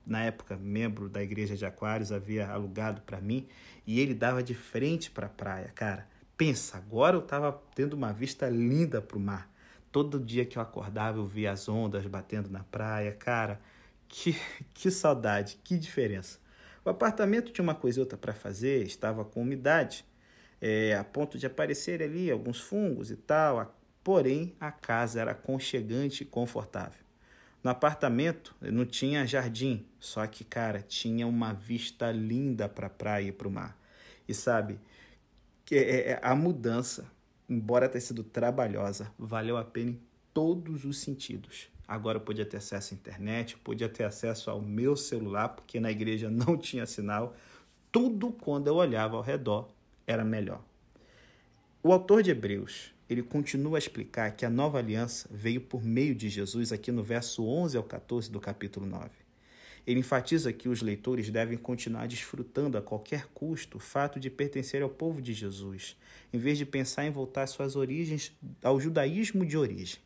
na 0.04 0.24
época 0.24 0.56
membro 0.56 1.08
da 1.08 1.22
igreja 1.22 1.56
de 1.56 1.64
Aquários, 1.64 2.10
havia 2.10 2.48
alugado 2.48 3.00
para 3.02 3.20
mim 3.20 3.46
e 3.86 4.00
ele 4.00 4.12
dava 4.12 4.42
de 4.42 4.54
frente 4.54 5.08
para 5.08 5.26
a 5.26 5.30
praia, 5.30 5.70
cara. 5.72 6.08
Pensa, 6.36 6.78
agora 6.78 7.14
eu 7.14 7.20
estava 7.20 7.52
tendo 7.76 7.94
uma 7.94 8.12
vista 8.12 8.48
linda 8.48 9.00
para 9.00 9.16
o 9.16 9.20
mar. 9.20 9.53
Todo 9.94 10.18
dia 10.18 10.44
que 10.44 10.58
eu 10.58 10.62
acordava, 10.62 11.18
eu 11.18 11.24
via 11.24 11.52
as 11.52 11.68
ondas 11.68 12.04
batendo 12.04 12.50
na 12.50 12.64
praia. 12.64 13.12
Cara, 13.12 13.60
que, 14.08 14.36
que 14.74 14.90
saudade, 14.90 15.56
que 15.62 15.78
diferença. 15.78 16.40
O 16.84 16.90
apartamento 16.90 17.52
tinha 17.52 17.62
uma 17.62 17.76
coisa 17.76 18.00
outra 18.00 18.18
para 18.18 18.34
fazer, 18.34 18.82
estava 18.82 19.24
com 19.24 19.42
umidade, 19.42 20.04
é, 20.60 20.96
a 20.96 21.04
ponto 21.04 21.38
de 21.38 21.46
aparecer 21.46 22.02
ali 22.02 22.28
alguns 22.28 22.60
fungos 22.60 23.12
e 23.12 23.16
tal. 23.16 23.72
Porém, 24.02 24.56
a 24.58 24.72
casa 24.72 25.20
era 25.20 25.30
aconchegante 25.30 26.24
e 26.24 26.26
confortável. 26.26 26.98
No 27.62 27.70
apartamento 27.70 28.52
não 28.60 28.84
tinha 28.84 29.24
jardim, 29.24 29.86
só 30.00 30.26
que, 30.26 30.42
cara, 30.42 30.82
tinha 30.82 31.24
uma 31.24 31.52
vista 31.52 32.10
linda 32.10 32.68
para 32.68 32.88
a 32.88 32.90
praia 32.90 33.28
e 33.28 33.32
para 33.32 33.46
o 33.46 33.50
mar. 33.52 33.78
E 34.26 34.34
sabe, 34.34 34.80
que 35.64 35.76
é, 35.76 36.18
a 36.20 36.34
mudança 36.34 37.13
embora 37.48 37.88
tenha 37.88 38.00
sido 38.00 38.22
trabalhosa, 38.22 39.12
valeu 39.18 39.56
a 39.56 39.64
pena 39.64 39.90
em 39.90 40.00
todos 40.32 40.84
os 40.84 40.98
sentidos. 40.98 41.68
Agora 41.86 42.16
eu 42.16 42.22
podia 42.22 42.46
ter 42.46 42.56
acesso 42.56 42.94
à 42.94 42.96
internet, 42.96 43.56
podia 43.58 43.88
ter 43.88 44.04
acesso 44.04 44.50
ao 44.50 44.60
meu 44.60 44.96
celular, 44.96 45.50
porque 45.50 45.78
na 45.78 45.90
igreja 45.90 46.28
não 46.30 46.56
tinha 46.56 46.86
sinal. 46.86 47.36
Tudo 47.92 48.32
quando 48.32 48.66
eu 48.66 48.76
olhava 48.76 49.16
ao 49.16 49.22
redor 49.22 49.68
era 50.06 50.24
melhor. 50.24 50.62
O 51.82 51.92
autor 51.92 52.22
de 52.22 52.30
Hebreus, 52.30 52.94
ele 53.08 53.22
continua 53.22 53.76
a 53.76 53.78
explicar 53.78 54.30
que 54.34 54.46
a 54.46 54.50
nova 54.50 54.78
aliança 54.78 55.28
veio 55.30 55.60
por 55.60 55.84
meio 55.84 56.14
de 56.14 56.28
Jesus 56.30 56.72
aqui 56.72 56.90
no 56.90 57.02
verso 57.02 57.46
11 57.46 57.76
ao 57.76 57.84
14 57.84 58.30
do 58.30 58.40
capítulo 58.40 58.86
9. 58.86 59.23
Ele 59.86 60.00
enfatiza 60.00 60.52
que 60.52 60.68
os 60.68 60.80
leitores 60.80 61.30
devem 61.30 61.58
continuar 61.58 62.08
desfrutando 62.08 62.78
a 62.78 62.82
qualquer 62.82 63.26
custo 63.34 63.76
o 63.76 63.80
fato 63.80 64.18
de 64.18 64.30
pertencer 64.30 64.82
ao 64.82 64.88
povo 64.88 65.20
de 65.20 65.34
Jesus, 65.34 65.96
em 66.32 66.38
vez 66.38 66.56
de 66.56 66.64
pensar 66.64 67.04
em 67.04 67.10
voltar 67.10 67.46
suas 67.46 67.76
origens 67.76 68.32
ao 68.62 68.80
judaísmo 68.80 69.44
de 69.44 69.58
origem. 69.58 70.00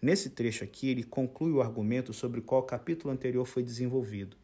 Nesse 0.00 0.28
trecho 0.28 0.62
aqui, 0.62 0.90
ele 0.90 1.02
conclui 1.02 1.52
o 1.52 1.62
argumento 1.62 2.12
sobre 2.12 2.40
o 2.40 2.42
qual 2.42 2.60
o 2.60 2.66
capítulo 2.66 3.12
anterior 3.12 3.46
foi 3.46 3.62
desenvolvido. 3.62 4.36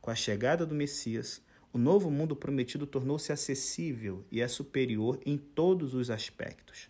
Com 0.00 0.10
a 0.10 0.14
chegada 0.14 0.64
do 0.64 0.76
Messias, 0.76 1.42
o 1.72 1.78
novo 1.78 2.08
mundo 2.08 2.36
prometido 2.36 2.86
tornou-se 2.86 3.32
acessível 3.32 4.24
e 4.30 4.40
é 4.40 4.46
superior 4.46 5.20
em 5.26 5.36
todos 5.36 5.92
os 5.94 6.08
aspectos. 6.08 6.88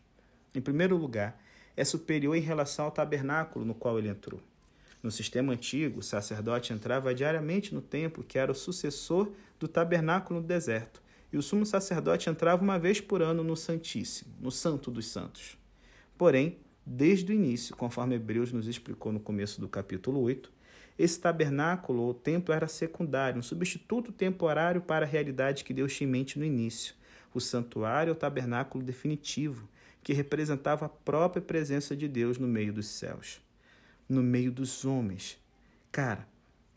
Em 0.54 0.60
primeiro 0.60 0.96
lugar, 0.96 1.42
é 1.74 1.84
superior 1.84 2.36
em 2.36 2.40
relação 2.40 2.84
ao 2.84 2.90
tabernáculo 2.90 3.64
no 3.64 3.74
qual 3.74 3.98
ele 3.98 4.08
entrou. 4.08 4.40
No 5.02 5.10
sistema 5.10 5.52
antigo, 5.52 6.00
o 6.00 6.02
sacerdote 6.02 6.72
entrava 6.72 7.14
diariamente 7.14 7.74
no 7.74 7.80
templo, 7.80 8.24
que 8.24 8.38
era 8.38 8.50
o 8.50 8.54
sucessor 8.54 9.30
do 9.58 9.68
tabernáculo 9.68 10.40
no 10.40 10.46
deserto, 10.46 11.00
e 11.32 11.36
o 11.36 11.42
sumo 11.42 11.64
sacerdote 11.64 12.28
entrava 12.28 12.62
uma 12.62 12.78
vez 12.78 13.00
por 13.00 13.22
ano 13.22 13.44
no 13.44 13.56
Santíssimo, 13.56 14.34
no 14.40 14.50
Santo 14.50 14.90
dos 14.90 15.06
Santos. 15.06 15.56
Porém, 16.16 16.58
desde 16.84 17.32
o 17.32 17.34
início, 17.34 17.76
conforme 17.76 18.16
Hebreus 18.16 18.50
nos 18.50 18.66
explicou 18.66 19.12
no 19.12 19.20
começo 19.20 19.60
do 19.60 19.68
capítulo 19.68 20.20
8, 20.20 20.50
esse 20.98 21.20
tabernáculo 21.20 22.02
ou 22.02 22.12
templo 22.12 22.52
era 22.52 22.66
secundário, 22.66 23.38
um 23.38 23.42
substituto 23.42 24.10
temporário 24.10 24.80
para 24.80 25.06
a 25.06 25.08
realidade 25.08 25.62
que 25.62 25.72
Deus 25.72 25.94
tinha 25.94 26.08
em 26.08 26.10
mente 26.10 26.38
no 26.38 26.44
início. 26.44 26.94
O 27.32 27.40
santuário 27.40 28.10
é 28.10 28.12
o 28.12 28.16
tabernáculo 28.16 28.82
definitivo, 28.82 29.68
que 30.02 30.12
representava 30.12 30.86
a 30.86 30.88
própria 30.88 31.42
presença 31.42 31.94
de 31.94 32.08
Deus 32.08 32.38
no 32.38 32.48
meio 32.48 32.72
dos 32.72 32.86
céus, 32.86 33.40
no 34.08 34.22
meio 34.22 34.50
dos 34.50 34.84
homens. 34.84 35.38
Cara, 35.92 36.26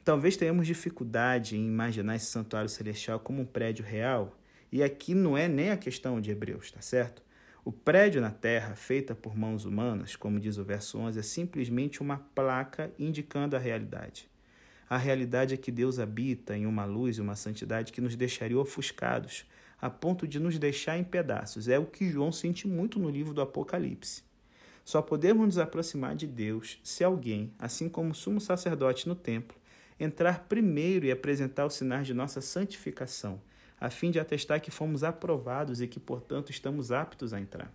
talvez 0.04 0.36
tenhamos 0.36 0.68
dificuldade 0.68 1.56
em 1.56 1.66
imaginar 1.66 2.16
esse 2.16 2.26
santuário 2.26 2.70
celestial 2.70 3.20
como 3.20 3.42
um 3.42 3.46
prédio 3.46 3.86
real, 3.86 4.38
e 4.72 4.84
aqui 4.84 5.14
não 5.14 5.38
é 5.38 5.48
nem 5.48 5.70
a 5.70 5.78
questão 5.78 6.20
de 6.20 6.32
Hebreus, 6.32 6.72
tá 6.72 6.82
certo? 6.82 7.24
O 7.64 7.72
prédio 7.72 8.20
na 8.22 8.32
terra, 8.32 8.76
feita 8.76 9.14
por 9.14 9.38
mãos 9.38 9.66
humanas, 9.66 10.16
como 10.16 10.40
diz 10.40 10.58
o 10.58 10.64
verso 10.64 10.98
11, 10.98 11.20
é 11.20 11.22
simplesmente 11.22 12.02
uma 12.02 12.18
placa 12.18 12.92
indicando 12.98 13.56
a 13.56 13.60
realidade. 13.60 14.28
A 14.90 14.98
realidade 14.98 15.54
é 15.54 15.58
que 15.58 15.72
Deus 15.72 16.00
habita 16.00 16.58
em 16.58 16.66
uma 16.66 16.86
luz 16.86 17.18
e 17.18 17.22
uma 17.22 17.36
santidade 17.36 17.94
que 17.94 18.02
nos 18.02 18.16
deixaria 18.16 18.60
ofuscados, 18.60 19.46
a 19.80 19.90
ponto 19.90 20.28
de 20.28 20.40
nos 20.40 20.58
deixar 20.58 20.98
em 20.98 21.04
pedaços. 21.04 21.68
É 21.68 21.80
o 21.80 21.86
que 21.86 22.10
João 22.10 22.32
sente 22.32 22.68
muito 22.68 23.00
no 23.00 23.10
livro 23.10 23.34
do 23.34 23.42
Apocalipse. 23.42 24.24
Só 24.92 25.02
podemos 25.02 25.46
nos 25.46 25.58
aproximar 25.58 26.18
de 26.18 26.28
Deus 26.28 26.78
se 26.84 27.02
alguém, 27.02 27.54
assim 27.58 27.88
como 27.88 28.12
o 28.12 28.14
sumo 28.14 28.42
sacerdote 28.42 29.08
no 29.08 29.16
templo, 29.16 29.56
entrar 29.98 30.50
primeiro 30.50 31.06
e 31.06 31.12
apresentar 31.14 31.66
os 31.66 31.76
sinais 31.76 32.06
de 32.06 32.14
nossa 32.14 32.42
santificação, 32.42 33.42
a 33.80 33.90
fim 33.90 34.12
de 34.12 34.20
atestar 34.20 34.60
que 34.60 34.70
fomos 34.70 35.02
aprovados 35.02 35.80
e 35.80 35.88
que, 35.88 35.98
portanto, 35.98 36.50
estamos 36.50 36.92
aptos 36.92 37.32
a 37.32 37.40
entrar. 37.40 37.74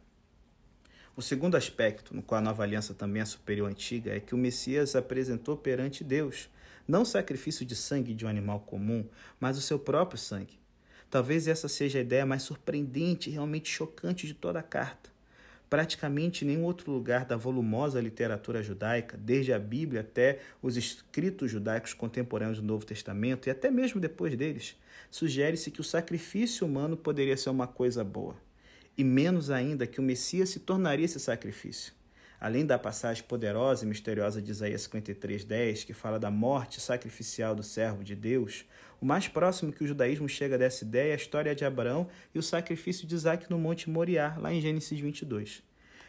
O 1.17 1.23
segundo 1.23 1.57
aspecto, 1.57 2.15
no 2.15 2.23
qual 2.23 2.39
a 2.39 2.45
nova 2.45 2.63
aliança 2.63 2.93
também 2.93 3.23
é 3.23 3.25
superior 3.25 3.67
à 3.67 3.71
antiga, 3.71 4.15
é 4.15 4.21
que 4.21 4.35
o 4.35 4.39
Messias 4.39 4.95
apresentou 4.95 5.57
perante 5.57 6.05
Deus 6.05 6.51
não 6.87 7.01
o 7.01 7.07
sacrifício 7.07 7.65
de 7.65 7.75
sangue 7.75 8.13
de 8.13 8.27
um 8.27 8.29
animal 8.29 8.61
comum, 8.61 9.09
mas 9.41 9.57
o 9.57 9.63
seu 9.63 9.79
próprio 9.79 10.19
sangue. 10.19 10.61
Talvez 11.09 11.49
essa 11.49 11.67
seja 11.67 11.99
a 11.99 12.03
ideia 12.03 12.27
mais 12.27 12.43
surpreendente 12.43 13.31
e 13.31 13.33
realmente 13.33 13.71
chocante 13.71 14.27
de 14.27 14.35
toda 14.35 14.59
a 14.59 14.63
carta. 14.63 15.16
Praticamente 15.69 16.45
nenhum 16.45 16.63
outro 16.65 16.93
lugar 16.93 17.25
da 17.25 17.37
volumosa 17.37 18.01
literatura 18.01 18.63
judaica, 18.63 19.17
desde 19.17 19.53
a 19.53 19.59
Bíblia 19.59 20.03
até 20.03 20.39
os 20.63 20.77
escritos 20.77 21.51
judaicos 21.51 21.93
contemporâneos 21.93 22.61
do 22.61 22.67
Novo 22.67 22.87
Testamento 22.87 23.49
e 23.49 23.51
até 23.51 23.69
mesmo 23.69 24.01
depois 24.01 24.37
deles, 24.37 24.77
sugere-se 25.11 25.73
que 25.73 25.81
o 25.81 25.85
sacrifício 25.85 26.65
humano 26.67 26.97
poderia 26.97 27.37
ser 27.37 27.51
uma 27.51 27.67
coisa 27.67 28.05
boa, 28.05 28.37
e 28.97 29.03
menos 29.03 29.51
ainda 29.51 29.89
que 29.89 29.99
o 29.99 30.05
Messias 30.05 30.51
se 30.51 30.61
tornaria 30.61 31.05
esse 31.05 31.19
sacrifício. 31.19 31.96
Além 32.39 32.67
da 32.67 32.79
passagem 32.79 33.25
poderosa 33.25 33.85
e 33.85 33.89
misteriosa 33.89 34.43
de 34.43 34.51
Isaías 34.51 34.83
53:10, 34.83 35.85
que 35.85 35.95
fala 35.95 36.19
da 36.19 36.31
morte 36.31 36.81
sacrificial 36.81 37.55
do 37.55 37.63
servo 37.63 38.05
de 38.05 38.15
Deus, 38.15 38.65
o 39.01 39.07
mais 39.07 39.27
próximo 39.29 39.73
que 39.73 39.83
o 39.83 39.87
judaísmo 39.87 40.29
chega 40.29 40.59
dessa 40.59 40.85
ideia 40.85 41.11
é 41.11 41.13
a 41.13 41.17
história 41.17 41.55
de 41.55 41.65
Abraão 41.65 42.09
e 42.35 42.39
o 42.39 42.43
sacrifício 42.43 43.07
de 43.07 43.15
Isaac 43.15 43.51
no 43.51 43.59
Monte 43.59 43.89
Moriá, 43.89 44.37
lá 44.39 44.53
em 44.53 44.61
Gênesis 44.61 44.99
22. 44.99 45.63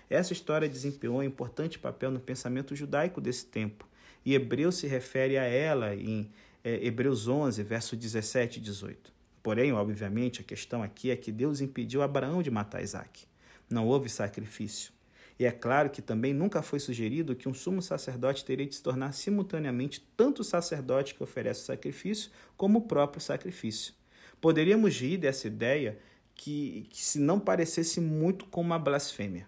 Essa 0.09 0.33
história 0.33 0.69
desempenhou 0.69 1.17
um 1.17 1.23
importante 1.23 1.79
papel 1.79 2.11
no 2.11 2.19
pensamento 2.19 2.75
judaico 2.75 3.19
desse 3.19 3.45
tempo, 3.45 3.87
e 4.25 4.33
Hebreu 4.33 4.71
se 4.71 4.87
refere 4.87 5.37
a 5.37 5.43
ela 5.43 5.95
em 5.95 6.29
é, 6.63 6.85
Hebreus 6.85 7.27
11, 7.27 7.61
verso 7.63 7.95
17 7.95 8.57
e 8.57 8.61
18. 8.61 9.13
Porém, 9.41 9.71
obviamente, 9.71 10.41
a 10.41 10.43
questão 10.43 10.83
aqui 10.83 11.09
é 11.09 11.15
que 11.15 11.31
Deus 11.31 11.61
impediu 11.61 12.01
Abraão 12.01 12.41
de 12.41 12.51
matar 12.51 12.83
Isaac. 12.83 13.25
Não 13.69 13.87
houve 13.87 14.09
sacrifício. 14.09 14.96
E 15.39 15.45
é 15.45 15.51
claro 15.51 15.89
que 15.89 16.01
também 16.01 16.33
nunca 16.33 16.61
foi 16.61 16.79
sugerido 16.79 17.35
que 17.35 17.47
um 17.47 17.53
sumo 17.53 17.81
sacerdote 17.81 18.43
teria 18.43 18.65
de 18.65 18.75
se 18.75 18.81
tornar 18.81 19.11
simultaneamente 19.11 20.05
tanto 20.15 20.41
o 20.41 20.43
sacerdote 20.43 21.13
que 21.13 21.23
oferece 21.23 21.61
o 21.61 21.65
sacrifício 21.65 22.31
como 22.55 22.79
o 22.79 22.87
próprio 22.87 23.21
sacrifício. 23.21 23.93
Poderíamos 24.41 24.99
rir 24.99 25.17
dessa 25.17 25.47
ideia 25.47 25.99
que, 26.33 26.87
que 26.89 27.03
se 27.03 27.19
não 27.19 27.39
parecesse 27.39 28.01
muito 28.01 28.45
com 28.45 28.61
uma 28.61 28.79
blasfêmia. 28.79 29.47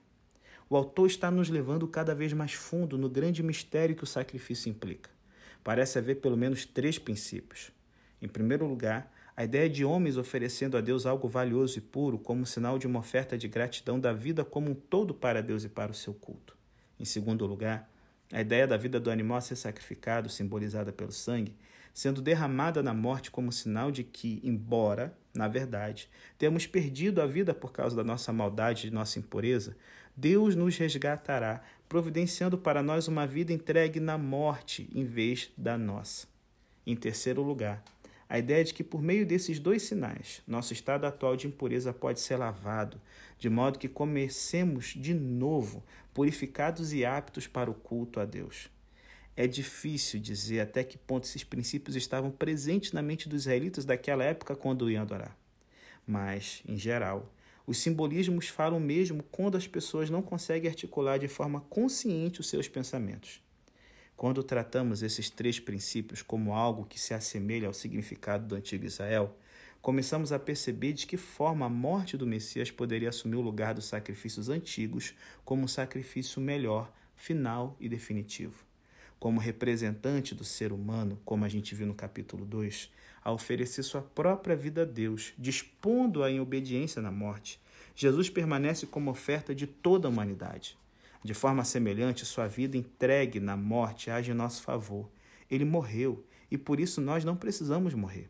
O 0.69 0.77
autor 0.77 1.07
está 1.07 1.31
nos 1.31 1.49
levando 1.49 1.87
cada 1.87 2.13
vez 2.13 2.33
mais 2.33 2.53
fundo 2.53 2.97
no 2.97 3.09
grande 3.09 3.41
mistério 3.41 3.95
que 3.95 4.03
o 4.03 4.07
sacrifício 4.07 4.69
implica 4.69 5.09
parece 5.63 5.97
haver 5.97 6.15
pelo 6.15 6.37
menos 6.37 6.65
três 6.65 6.97
princípios. 6.97 7.71
Em 8.21 8.27
primeiro 8.27 8.65
lugar, 8.65 9.11
a 9.39 9.45
ideia 9.45 9.69
de 9.69 9.85
homens 9.85 10.17
oferecendo 10.17 10.75
a 10.75 10.81
Deus 10.81 11.05
algo 11.05 11.25
valioso 11.29 11.77
e 11.77 11.81
puro 11.81 12.19
como 12.19 12.45
sinal 12.45 12.77
de 12.77 12.85
uma 12.85 12.99
oferta 12.99 13.37
de 13.37 13.47
gratidão 13.47 13.97
da 13.97 14.11
vida 14.11 14.43
como 14.43 14.71
um 14.71 14.75
todo 14.75 15.13
para 15.13 15.41
Deus 15.41 15.63
e 15.63 15.69
para 15.69 15.93
o 15.93 15.95
seu 15.95 16.13
culto. 16.13 16.57
Em 16.99 17.05
segundo 17.05 17.45
lugar, 17.45 17.89
a 18.33 18.41
ideia 18.41 18.67
da 18.67 18.75
vida 18.75 18.99
do 18.99 19.09
animal 19.09 19.37
a 19.37 19.41
ser 19.41 19.55
sacrificado, 19.55 20.29
simbolizada 20.29 20.91
pelo 20.91 21.13
sangue, 21.13 21.55
sendo 21.93 22.21
derramada 22.21 22.83
na 22.83 22.93
morte 22.93 23.31
como 23.31 23.49
sinal 23.49 23.91
de 23.91 24.03
que, 24.03 24.41
embora, 24.43 25.17
na 25.33 25.47
verdade, 25.47 26.09
temos 26.37 26.67
perdido 26.67 27.21
a 27.21 27.25
vida 27.25 27.53
por 27.53 27.71
causa 27.71 27.95
da 27.95 28.03
nossa 28.03 28.33
maldade 28.33 28.87
e 28.87 28.91
nossa 28.91 29.19
impureza, 29.19 29.77
Deus 30.17 30.53
nos 30.53 30.75
resgatará 30.75 31.61
providenciando 31.87 32.57
para 32.57 32.83
nós 32.83 33.07
uma 33.07 33.25
vida 33.25 33.53
entregue 33.53 34.01
na 34.01 34.17
morte 34.17 34.89
em 34.93 35.05
vez 35.05 35.49
da 35.57 35.77
nossa. 35.77 36.27
Em 36.85 36.93
terceiro 36.93 37.41
lugar, 37.41 37.81
a 38.29 38.37
ideia 38.37 38.63
de 38.63 38.75
que 38.75 38.83
por 38.83 39.01
meio 39.01 39.25
desses 39.25 39.59
dois 39.59 39.81
sinais, 39.81 40.43
nosso 40.47 40.71
estado 40.71 41.05
atual 41.05 41.35
de 41.35 41.47
impureza 41.47 41.91
pode 41.91 42.19
ser 42.19 42.37
lavado, 42.37 43.01
de 43.39 43.49
modo 43.49 43.79
que 43.79 43.89
comecemos 43.89 44.93
de 44.95 45.15
novo, 45.15 45.83
purificados 46.13 46.93
e 46.93 47.03
aptos 47.03 47.47
para 47.47 47.71
o 47.71 47.73
culto 47.73 48.19
a 48.19 48.25
Deus. 48.25 48.69
É 49.35 49.47
difícil 49.47 50.19
dizer 50.19 50.59
até 50.59 50.83
que 50.83 50.95
ponto 50.95 51.23
esses 51.23 51.43
princípios 51.43 51.95
estavam 51.95 52.29
presentes 52.29 52.91
na 52.91 53.01
mente 53.01 53.27
dos 53.27 53.41
israelitas 53.41 53.83
daquela 53.83 54.23
época 54.23 54.55
quando 54.55 54.91
iam 54.91 55.01
adorar. 55.01 55.35
Mas, 56.05 56.61
em 56.67 56.77
geral, 56.77 57.33
os 57.65 57.79
simbolismos 57.79 58.47
falam 58.47 58.79
mesmo 58.79 59.23
quando 59.31 59.57
as 59.57 59.65
pessoas 59.65 60.09
não 60.09 60.21
conseguem 60.21 60.69
articular 60.69 61.17
de 61.17 61.27
forma 61.27 61.61
consciente 61.61 62.41
os 62.41 62.49
seus 62.49 62.67
pensamentos. 62.67 63.41
Quando 64.19 64.43
tratamos 64.43 65.01
esses 65.01 65.29
três 65.29 65.61
princípios 65.61 66.21
como 66.21 66.53
algo 66.53 66.83
que 66.83 66.99
se 66.99 67.13
assemelha 67.13 67.67
ao 67.67 67.73
significado 67.73 68.45
do 68.45 68.55
antigo 68.55 68.85
Israel, 68.85 69.33
começamos 69.81 70.33
a 70.33 70.37
perceber 70.37 70.91
de 70.91 71.07
que 71.07 71.15
forma 71.15 71.65
a 71.65 71.69
morte 71.69 72.17
do 72.17 72.27
Messias 72.27 72.69
poderia 72.69 73.07
assumir 73.07 73.37
o 73.37 73.41
lugar 73.41 73.73
dos 73.73 73.85
sacrifícios 73.85 74.49
antigos 74.49 75.13
como 75.45 75.63
um 75.63 75.69
sacrifício 75.69 76.41
melhor, 76.41 76.91
final 77.15 77.77
e 77.79 77.87
definitivo. 77.87 78.65
Como 79.17 79.39
representante 79.39 80.35
do 80.35 80.43
ser 80.43 80.73
humano, 80.73 81.17
como 81.23 81.45
a 81.45 81.47
gente 81.47 81.73
viu 81.73 81.87
no 81.87 81.95
capítulo 81.95 82.45
2, 82.45 82.91
a 83.23 83.31
oferecer 83.31 83.83
sua 83.83 84.01
própria 84.01 84.53
vida 84.53 84.81
a 84.81 84.85
Deus, 84.85 85.31
dispondo-a 85.37 86.29
em 86.29 86.41
obediência 86.41 87.01
na 87.01 87.09
morte, 87.09 87.57
Jesus 87.95 88.29
permanece 88.29 88.85
como 88.85 89.11
oferta 89.11 89.55
de 89.55 89.65
toda 89.65 90.09
a 90.09 90.11
humanidade. 90.11 90.77
De 91.23 91.33
forma 91.33 91.65
semelhante, 91.65 92.25
sua 92.25 92.47
vida 92.47 92.77
entregue 92.77 93.39
na 93.39 93.57
morte 93.57 94.09
age 94.09 94.31
em 94.31 94.33
nosso 94.33 94.61
favor. 94.61 95.09
Ele 95.49 95.65
morreu 95.65 96.25
e 96.49 96.57
por 96.57 96.79
isso 96.79 97.01
nós 97.01 97.25
não 97.25 97.35
precisamos 97.35 97.93
morrer. 97.93 98.29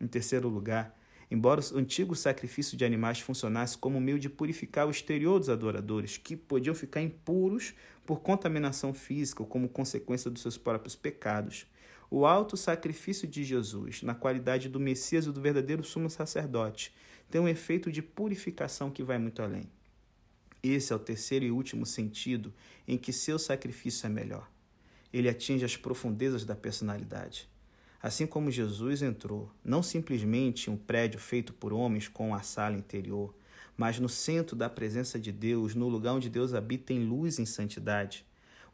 Em 0.00 0.06
terceiro 0.06 0.48
lugar, 0.48 0.98
embora 1.30 1.60
o 1.60 1.78
antigo 1.78 2.14
sacrifício 2.14 2.76
de 2.76 2.84
animais 2.84 3.20
funcionasse 3.20 3.78
como 3.78 4.00
meio 4.00 4.18
de 4.18 4.28
purificar 4.28 4.86
o 4.86 4.90
exterior 4.90 5.38
dos 5.38 5.48
adoradores, 5.48 6.18
que 6.18 6.36
podiam 6.36 6.74
ficar 6.74 7.00
impuros 7.00 7.74
por 8.04 8.20
contaminação 8.20 8.92
física 8.92 9.42
ou 9.42 9.48
como 9.48 9.68
consequência 9.68 10.30
dos 10.30 10.42
seus 10.42 10.58
próprios 10.58 10.96
pecados, 10.96 11.66
o 12.10 12.26
alto 12.26 12.56
sacrifício 12.56 13.26
de 13.26 13.42
Jesus, 13.42 14.02
na 14.02 14.14
qualidade 14.14 14.68
do 14.68 14.78
Messias 14.78 15.26
e 15.26 15.32
do 15.32 15.40
verdadeiro 15.40 15.82
sumo 15.82 16.10
sacerdote, 16.10 16.92
tem 17.30 17.40
um 17.40 17.48
efeito 17.48 17.90
de 17.90 18.02
purificação 18.02 18.90
que 18.90 19.02
vai 19.02 19.18
muito 19.18 19.42
além. 19.42 19.64
Esse 20.66 20.94
é 20.94 20.96
o 20.96 20.98
terceiro 20.98 21.44
e 21.44 21.50
último 21.50 21.84
sentido 21.84 22.50
em 22.88 22.96
que 22.96 23.12
seu 23.12 23.38
sacrifício 23.38 24.06
é 24.06 24.08
melhor. 24.08 24.50
Ele 25.12 25.28
atinge 25.28 25.62
as 25.62 25.76
profundezas 25.76 26.42
da 26.42 26.56
personalidade. 26.56 27.46
Assim 28.02 28.26
como 28.26 28.50
Jesus 28.50 29.02
entrou, 29.02 29.52
não 29.62 29.82
simplesmente 29.82 30.70
em 30.70 30.72
um 30.72 30.76
prédio 30.78 31.20
feito 31.20 31.52
por 31.52 31.74
homens 31.74 32.08
com 32.08 32.34
a 32.34 32.40
sala 32.40 32.78
interior, 32.78 33.34
mas 33.76 33.98
no 33.98 34.08
centro 34.08 34.56
da 34.56 34.70
presença 34.70 35.18
de 35.18 35.30
Deus, 35.30 35.74
no 35.74 35.86
lugar 35.86 36.14
onde 36.14 36.30
Deus 36.30 36.54
habita 36.54 36.94
em 36.94 37.04
luz 37.04 37.38
e 37.38 37.42
em 37.42 37.46
santidade. 37.46 38.24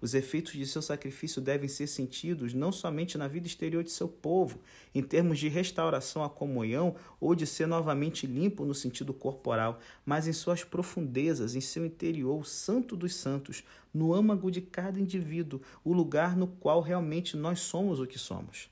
Os 0.01 0.15
efeitos 0.15 0.53
de 0.53 0.67
seu 0.67 0.81
sacrifício 0.81 1.43
devem 1.43 1.69
ser 1.69 1.87
sentidos 1.87 2.55
não 2.55 2.73
somente 2.73 3.19
na 3.19 3.29
vida 3.29 3.47
exterior 3.47 3.85
de 3.85 3.91
seu 3.91 4.09
povo, 4.09 4.59
em 4.95 5.03
termos 5.03 5.39
de 5.39 5.49
restauração 5.49 6.25
à 6.25 6.31
comunhão 6.31 6.97
ou 7.21 7.35
de 7.35 7.47
ser 7.47 7.67
novamente 7.67 8.27
limpo 8.27 8.65
no 8.65 8.75
sentido 8.75 9.13
corporal, 9.13 9.79
mas 10.05 10.27
em 10.27 10.33
suas 10.33 10.65
profundezas, 10.65 11.55
em 11.55 11.61
seu 11.61 11.85
interior, 11.85 12.41
o 12.41 12.45
santo 12.45 12.97
dos 12.97 13.15
santos, 13.15 13.63
no 13.93 14.15
âmago 14.15 14.51
de 14.51 14.63
cada 14.63 14.99
indivíduo, 14.99 15.61
o 15.85 15.93
lugar 15.93 16.35
no 16.37 16.47
qual 16.47 16.81
realmente 16.81 17.37
nós 17.37 17.61
somos 17.61 18.01
o 18.01 18.07
que 18.07 18.19
somos. 18.19 18.71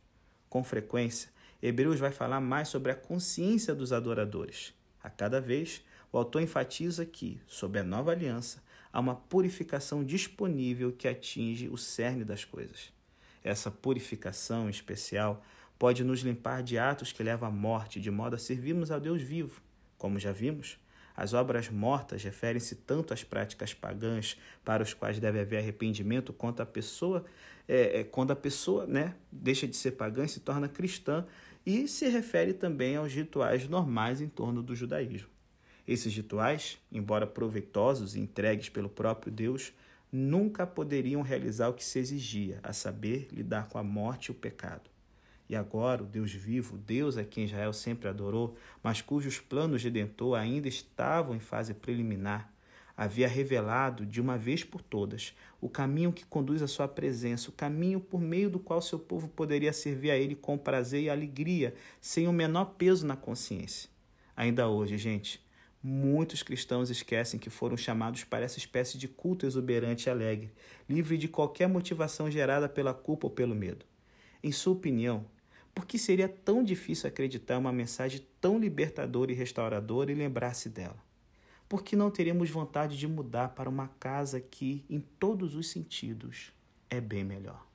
Com 0.49 0.65
frequência, 0.65 1.31
Hebreus 1.63 1.99
vai 1.99 2.11
falar 2.11 2.41
mais 2.41 2.69
sobre 2.69 2.93
a 2.93 2.95
consciência 2.95 3.75
dos 3.75 3.93
adoradores. 3.93 4.73
A 5.03 5.11
cada 5.11 5.41
vez, 5.41 5.83
o 6.11 6.17
autor 6.17 6.41
enfatiza 6.41 7.05
que, 7.05 7.41
sob 7.47 7.79
a 7.79 7.85
nova 7.85 8.13
aliança, 8.13 8.63
há 8.93 9.01
uma 9.01 9.15
purificação 9.15 10.05
disponível 10.05 10.93
que 10.93 11.09
atinge 11.09 11.69
o 11.69 11.77
cerne 11.77 12.25
das 12.25 12.45
coisas. 12.45 12.93
Essa 13.43 13.71
purificação 13.71 14.69
especial 14.69 15.45
pode 15.79 16.03
nos 16.03 16.21
limpar 16.21 16.63
de 16.63 16.77
atos 16.77 17.13
que 17.13 17.23
levam 17.23 17.49
à 17.49 17.53
morte, 17.53 18.01
de 18.01 18.11
modo 18.11 18.35
a 18.35 18.39
servirmos 18.39 18.91
a 18.91 18.99
Deus 18.99 19.23
vivo. 19.23 19.63
Como 19.97 20.19
já 20.19 20.33
vimos, 20.33 20.79
as 21.17 21.35
obras 21.35 21.69
mortas 21.69 22.23
referem-se 22.23 22.77
tanto 22.77 23.13
às 23.13 23.25
práticas 23.25 23.75
pagãs, 23.75 24.37
para 24.65 24.83
os 24.83 24.95
quais 24.95 25.19
deve 25.19 25.41
haver 25.41 25.59
arrependimento, 25.59 26.33
quanto 26.33 26.63
a 26.63 26.67
pessoa, 26.67 27.25
é, 27.67 28.01
é, 28.01 28.05
quando 28.05 28.31
a 28.31 28.37
pessoa 28.37 28.87
né, 28.87 29.15
deixa 29.31 29.67
de 29.67 29.77
ser 29.77 29.93
pagã 29.93 30.25
e 30.25 30.29
se 30.29 30.41
torna 30.41 30.69
cristã, 30.69 31.27
e 31.67 31.89
se 31.89 32.09
refere 32.09 32.55
também 32.55 32.97
aos 32.97 33.13
rituais 33.13 33.69
normais 33.69 34.21
em 34.21 34.29
torno 34.29 34.63
do 34.63 34.75
judaísmo. 34.75 35.29
Esses 35.89 36.15
rituais, 36.15 36.79
embora 36.93 37.27
proveitosos 37.27 38.15
e 38.15 38.21
entregues 38.21 38.69
pelo 38.69 38.91
próprio 38.91 39.33
Deus, 39.33 39.73
nunca 40.13 40.67
poderiam 40.67 41.23
realizar 41.23 41.71
o 41.71 41.73
que 41.73 41.83
se 41.83 41.99
exigia, 41.99 42.61
a 42.63 42.75
saber, 42.75 43.27
lidar 43.33 43.71
com 43.71 43.79
a 43.79 43.83
morte 43.83 44.27
e 44.27 44.31
o 44.31 44.35
pecado. 44.35 44.91
E 45.49 45.57
agora, 45.57 46.03
o 46.03 46.07
Deus 46.07 46.31
vivo, 46.31 46.77
Deus 46.77 47.17
a 47.17 47.25
quem 47.25 47.47
Israel 47.47 47.73
sempre 47.73 48.07
adorou, 48.07 48.55
mas 48.83 49.01
cujos 49.01 49.41
planos 49.41 49.83
redentor 49.83 50.39
ainda 50.39 50.69
estavam 50.69 51.35
em 51.35 51.41
fase 51.41 51.73
preliminar, 51.73 52.53
havia 52.95 53.27
revelado 53.27 54.05
de 54.05 54.21
uma 54.21 54.37
vez 54.37 54.63
por 54.63 54.83
todas 54.83 55.35
o 55.59 55.71
caminho 55.71 56.13
que 56.13 56.27
conduz 56.27 56.61
à 56.61 56.69
sua 56.69 56.87
presença, 56.87 57.49
o 57.49 57.53
caminho 57.53 57.99
por 57.99 58.21
meio 58.21 58.51
do 58.51 58.59
qual 58.59 58.83
seu 58.83 58.99
povo 58.99 59.27
poderia 59.27 59.73
servir 59.73 60.11
a 60.11 60.19
ele 60.19 60.35
com 60.35 60.59
prazer 60.59 61.05
e 61.05 61.09
alegria, 61.09 61.75
sem 61.99 62.29
o 62.29 62.33
menor 62.33 62.75
peso 62.77 63.07
na 63.07 63.17
consciência. 63.17 63.89
Ainda 64.37 64.69
hoje, 64.69 64.99
gente, 64.99 65.48
Muitos 65.81 66.43
cristãos 66.43 66.91
esquecem 66.91 67.39
que 67.39 67.51
foram 67.51 67.77
chamados 67.77 68.25
para 68.25 68.45
essa 68.45 68.59
espécie 68.59 68.99
de 68.99 69.07
culto 69.07 69.47
exuberante 69.47 70.09
e 70.09 70.11
alegre, 70.11 70.53
livre 70.89 71.17
de 71.17 71.29
qualquer 71.29 71.69
motivação 71.69 72.29
gerada 72.29 72.69
pela 72.69 72.93
culpa 72.93 73.29
ou 73.29 73.31
pelo 73.31 73.55
medo. 73.55 73.87
Em 74.43 74.51
sua 74.51 74.73
opinião, 74.73 75.25
por 75.73 75.87
que 75.87 75.97
seria 75.97 76.29
tão 76.29 76.65
difícil 76.65 77.09
acreditar 77.09 77.59
uma 77.59 77.73
mensagem 77.73 78.27
tão 78.41 78.59
libertadora 78.59 79.31
e 79.31 79.37
restauradora 79.37 80.11
e 80.11 80.17
lembrar-se 80.17 80.69
dela? 80.69 81.01
Por 81.69 81.85
que 81.85 81.95
não 81.95 82.11
teríamos 82.11 82.51
vontade 82.51 82.99
de 82.99 83.07
mudar 83.07 83.51
para 83.51 83.71
uma 83.71 83.87
casa 83.87 84.41
que, 84.41 84.85
em 84.91 84.99
todos 84.99 85.55
os 85.55 85.69
sentidos, 85.69 86.53
é 86.91 87.01
bem 87.01 87.23
melhor? 87.23 87.68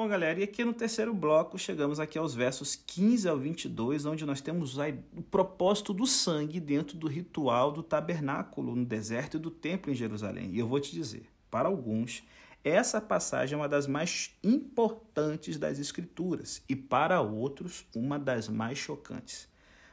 Bom, 0.00 0.08
galera, 0.08 0.40
e 0.40 0.42
aqui 0.42 0.64
no 0.64 0.72
terceiro 0.72 1.12
bloco 1.12 1.58
chegamos 1.58 2.00
aqui 2.00 2.16
aos 2.16 2.34
versos 2.34 2.74
15 2.74 3.28
ao 3.28 3.36
22, 3.36 4.06
onde 4.06 4.24
nós 4.24 4.40
temos 4.40 4.78
o 4.78 5.20
propósito 5.30 5.92
do 5.92 6.06
sangue 6.06 6.58
dentro 6.58 6.96
do 6.96 7.06
ritual 7.06 7.70
do 7.70 7.82
tabernáculo 7.82 8.74
no 8.74 8.86
deserto 8.86 9.36
e 9.36 9.38
do 9.38 9.50
templo 9.50 9.92
em 9.92 9.94
Jerusalém. 9.94 10.52
E 10.54 10.58
eu 10.58 10.66
vou 10.66 10.80
te 10.80 10.90
dizer, 10.90 11.28
para 11.50 11.68
alguns, 11.68 12.24
essa 12.64 12.98
passagem 12.98 13.52
é 13.52 13.56
uma 13.58 13.68
das 13.68 13.86
mais 13.86 14.34
importantes 14.42 15.58
das 15.58 15.78
Escrituras 15.78 16.62
e 16.66 16.74
para 16.74 17.20
outros, 17.20 17.84
uma 17.94 18.18
das 18.18 18.48
mais 18.48 18.78
chocantes. 18.78 19.50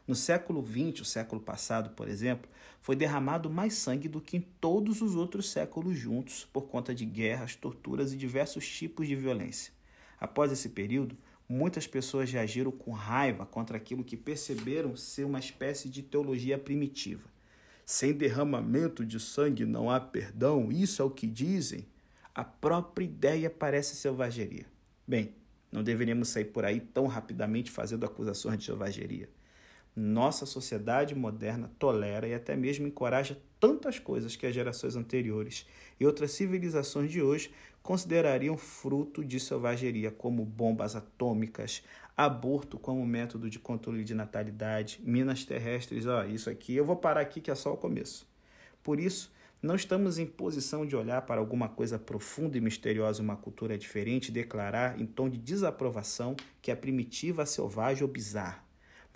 No 0.08 0.16
século 0.16 0.66
XX, 0.66 1.02
o 1.02 1.06
século 1.06 1.42
passado, 1.42 1.90
por 1.90 2.08
exemplo, 2.08 2.50
foi 2.80 2.96
derramado 2.96 3.50
mais 3.50 3.74
sangue 3.74 4.08
do 4.08 4.22
que 4.22 4.38
em 4.38 4.42
todos 4.62 5.02
os 5.02 5.16
outros 5.16 5.52
séculos 5.52 5.98
juntos 5.98 6.48
por 6.54 6.70
conta 6.70 6.96
de 6.96 7.04
guerras, 7.04 7.58
torturas 7.58 8.14
e 8.14 8.16
diversos 8.16 8.66
tipos 8.66 9.06
de 9.06 9.14
violência. 9.14 9.76
Após 10.20 10.52
esse 10.52 10.70
período, 10.70 11.18
muitas 11.48 11.88
pessoas 11.88 12.32
reagiram 12.32 12.72
com 12.72 12.92
raiva 12.92 13.46
contra 13.46 13.78
aquilo 13.78 14.04
que 14.04 14.18
perceberam 14.18 14.96
ser 14.96 15.26
uma 15.26 15.40
espécie 15.40 15.90
de 15.90 16.02
teologia 16.02 16.58
primitiva. 16.58 17.30
Sem 17.86 18.14
derramamento 18.14 19.06
de 19.06 19.20
sangue 19.20 19.66
não 19.66 19.90
há 19.90 20.00
perdão, 20.00 20.72
isso 20.72 21.02
é 21.02 21.06
o 21.06 21.10
que 21.10 21.26
dizem. 21.26 21.88
A 22.36 22.44
própria 22.44 23.06
ideia 23.06 23.50
parece 23.50 23.96
selvageria. 23.96 24.66
Bem, 25.08 25.34
não 25.72 25.84
deveríamos 25.84 26.30
sair 26.30 26.46
por 26.46 26.66
aí 26.66 26.82
tão 26.82 27.08
rapidamente 27.08 27.72
fazendo 27.72 28.06
acusações 28.06 28.60
de 28.60 28.66
selvageria. 28.66 29.30
Nossa 29.96 30.46
sociedade 30.46 31.16
moderna 31.16 31.72
tolera 31.80 32.28
e 32.28 32.34
até 32.34 32.56
mesmo 32.56 32.88
encoraja 32.88 33.42
tantas 33.60 34.00
coisas 34.00 34.36
que 34.36 34.46
as 34.46 34.54
gerações 34.54 34.96
anteriores 34.96 35.66
e 36.00 36.06
outras 36.06 36.32
civilizações 36.32 37.12
de 37.12 37.22
hoje 37.22 37.52
considerariam 37.82 38.58
fruto 38.58 39.24
de 39.24 39.40
selvageria, 39.40 40.12
como 40.12 40.44
bombas 40.46 40.96
atômicas, 40.96 41.84
aborto 42.16 42.78
como 42.78 43.06
método 43.06 43.50
de 43.50 43.60
controle 43.60 44.04
de 44.04 44.14
natalidade, 44.14 45.00
minas 45.04 45.46
terrestres. 45.46 46.06
Ó, 46.06 46.24
isso 46.26 46.50
aqui 46.50 46.76
eu 46.76 46.86
vou 46.86 46.96
parar 46.96 47.22
aqui 47.22 47.40
que 47.40 47.52
é 47.52 47.56
só 47.56 47.74
o 47.74 47.78
começo. 47.78 48.28
Por 48.84 49.00
isso, 49.00 49.34
não 49.62 49.76
estamos 49.76 50.20
em 50.20 50.26
posição 50.26 50.86
de 50.86 50.96
olhar 50.96 51.22
para 51.24 51.40
alguma 51.40 51.70
coisa 51.70 51.98
profunda 51.98 52.58
e 52.58 52.62
misteriosa, 52.62 53.24
uma 53.24 53.38
cultura 53.38 53.78
diferente, 53.78 54.30
e 54.30 54.32
declarar 54.32 55.00
em 55.00 55.06
tom 55.06 55.30
de 55.30 55.38
desaprovação 55.38 56.36
que 56.62 56.72
é 56.72 56.76
primitiva, 56.76 57.46
selvagem 57.46 58.04
ou 58.04 58.10
bizarra 58.10 58.68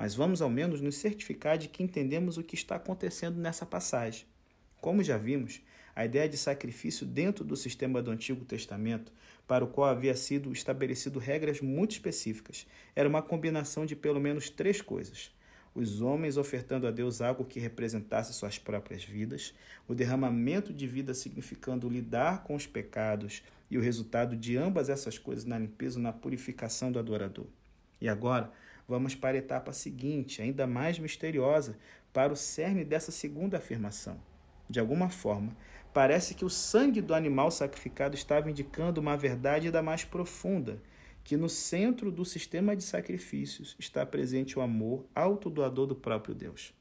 mas 0.01 0.15
vamos 0.15 0.41
ao 0.41 0.49
menos 0.49 0.82
nos 0.82 0.95
certificar 0.95 1.60
de 1.60 1.67
que 1.67 1.84
entendemos 1.84 2.36
o 2.36 2.43
que 2.43 2.56
está 2.56 2.75
acontecendo 2.75 3.39
nessa 3.39 3.67
passagem. 3.67 4.25
Como 4.81 5.03
já 5.03 5.17
vimos, 5.17 5.61
a 5.95 6.03
ideia 6.03 6.27
de 6.27 6.35
sacrifício 6.35 7.05
dentro 7.05 7.45
do 7.45 7.55
sistema 7.55 8.01
do 8.01 8.11
Antigo 8.11 8.43
Testamento, 8.43 9.13
para 9.47 9.63
o 9.63 9.67
qual 9.67 9.89
havia 9.89 10.15
sido 10.15 10.51
estabelecido 10.51 11.19
regras 11.19 11.61
muito 11.61 11.91
específicas, 11.91 12.65
era 12.95 13.07
uma 13.07 13.21
combinação 13.21 13.85
de 13.85 13.95
pelo 13.95 14.19
menos 14.19 14.49
três 14.49 14.81
coisas: 14.81 15.31
os 15.75 16.01
homens 16.01 16.35
ofertando 16.35 16.87
a 16.87 16.91
Deus 16.91 17.21
algo 17.21 17.45
que 17.45 17.59
representasse 17.59 18.33
suas 18.33 18.57
próprias 18.57 19.03
vidas, 19.03 19.53
o 19.87 19.93
derramamento 19.93 20.73
de 20.73 20.87
vida 20.87 21.13
significando 21.13 21.87
lidar 21.87 22.43
com 22.43 22.55
os 22.55 22.65
pecados 22.65 23.43
e 23.69 23.77
o 23.77 23.81
resultado 23.81 24.35
de 24.35 24.57
ambas 24.57 24.89
essas 24.89 25.17
coisas 25.17 25.45
na 25.45 25.59
limpeza 25.59 25.99
na 25.99 26.11
purificação 26.11 26.91
do 26.91 26.99
adorador. 26.99 27.45
E 28.01 28.09
agora, 28.09 28.51
Vamos 28.91 29.15
para 29.15 29.37
a 29.37 29.39
etapa 29.39 29.71
seguinte, 29.71 30.41
ainda 30.41 30.67
mais 30.67 30.99
misteriosa, 30.99 31.77
para 32.11 32.33
o 32.33 32.35
cerne 32.35 32.83
dessa 32.83 33.09
segunda 33.09 33.55
afirmação. 33.55 34.19
De 34.71 34.79
alguma 34.79 35.10
forma, 35.10 35.53
parece 35.93 36.34
que 36.34 36.45
o 36.45 36.49
sangue 36.49 37.01
do 37.01 37.13
animal 37.13 37.51
sacrificado 37.51 38.15
estava 38.15 38.49
indicando 38.49 39.01
uma 39.01 39.17
verdade 39.17 39.67
ainda 39.67 39.81
mais 39.81 40.05
profunda, 40.05 40.81
que 41.25 41.36
no 41.36 41.49
centro 41.49 42.10
do 42.10 42.23
sistema 42.23 42.73
de 42.73 42.81
sacrifícios 42.81 43.75
está 43.77 44.05
presente 44.05 44.57
o 44.57 44.62
amor 44.62 45.05
autodoador 45.13 45.88
do 45.88 45.95
próprio 45.95 46.34
Deus. 46.34 46.73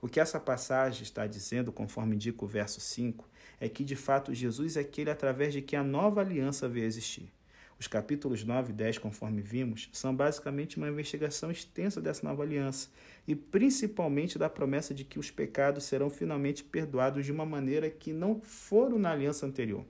O 0.00 0.08
que 0.08 0.18
essa 0.18 0.40
passagem 0.40 1.04
está 1.04 1.28
dizendo, 1.28 1.70
conforme 1.70 2.16
indica 2.16 2.44
o 2.44 2.48
verso 2.48 2.80
5, 2.80 3.24
é 3.60 3.68
que 3.68 3.84
de 3.84 3.94
fato 3.94 4.34
Jesus 4.34 4.76
é 4.76 4.80
aquele 4.80 5.08
através 5.08 5.52
de 5.52 5.62
quem 5.62 5.78
a 5.78 5.84
nova 5.84 6.22
aliança 6.22 6.68
veio 6.68 6.86
existir. 6.86 7.32
Os 7.78 7.86
capítulos 7.86 8.42
9 8.42 8.70
e 8.70 8.74
10, 8.74 8.98
conforme 8.98 9.40
vimos, 9.40 9.88
são 9.92 10.14
basicamente 10.14 10.76
uma 10.78 10.88
investigação 10.88 11.48
extensa 11.48 12.00
dessa 12.00 12.26
nova 12.26 12.42
aliança 12.42 12.88
e 13.26 13.36
principalmente 13.36 14.36
da 14.36 14.50
promessa 14.50 14.92
de 14.92 15.04
que 15.04 15.18
os 15.18 15.30
pecados 15.30 15.84
serão 15.84 16.10
finalmente 16.10 16.64
perdoados 16.64 17.24
de 17.24 17.30
uma 17.30 17.46
maneira 17.46 17.88
que 17.88 18.12
não 18.12 18.40
foram 18.40 18.98
na 18.98 19.12
aliança 19.12 19.46
anterior. 19.46 19.84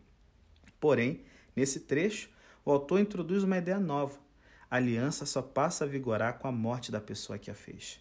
Porém, 0.78 1.22
nesse 1.56 1.80
trecho, 1.80 2.28
o 2.62 2.70
autor 2.70 3.00
introduz 3.00 3.42
uma 3.42 3.56
ideia 3.56 3.80
nova. 3.80 4.18
A 4.70 4.76
aliança 4.76 5.24
só 5.24 5.40
passa 5.40 5.84
a 5.84 5.88
vigorar 5.88 6.38
com 6.38 6.46
a 6.46 6.52
morte 6.52 6.92
da 6.92 7.00
pessoa 7.00 7.38
que 7.38 7.50
a 7.50 7.54
fez. 7.54 7.98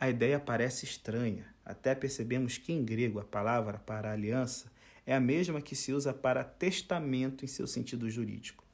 A 0.00 0.08
ideia 0.08 0.40
parece 0.40 0.86
estranha, 0.86 1.46
até 1.62 1.94
percebemos 1.94 2.56
que 2.56 2.72
em 2.72 2.82
grego 2.82 3.20
a 3.20 3.24
palavra 3.24 3.78
para 3.78 4.12
aliança 4.12 4.72
é 5.04 5.14
a 5.14 5.20
mesma 5.20 5.60
que 5.60 5.76
se 5.76 5.92
usa 5.92 6.14
para 6.14 6.42
testamento 6.42 7.44
em 7.44 7.48
seu 7.48 7.66
sentido 7.66 8.08
jurídico. 8.08 8.65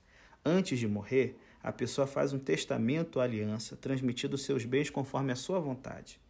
Antes 0.45 0.79
de 0.79 0.89
morrer, 0.89 1.39
a 1.63 1.71
pessoa 1.71 2.07
faz 2.07 2.33
um 2.33 2.39
testamento 2.39 3.17
ou 3.17 3.23
aliança, 3.23 3.77
transmitindo 3.77 4.37
seus 4.37 4.65
bens 4.65 4.91
conforme 4.91 5.31
a 5.31 5.37
sua 5.37 5.61
vontade. 5.61 6.21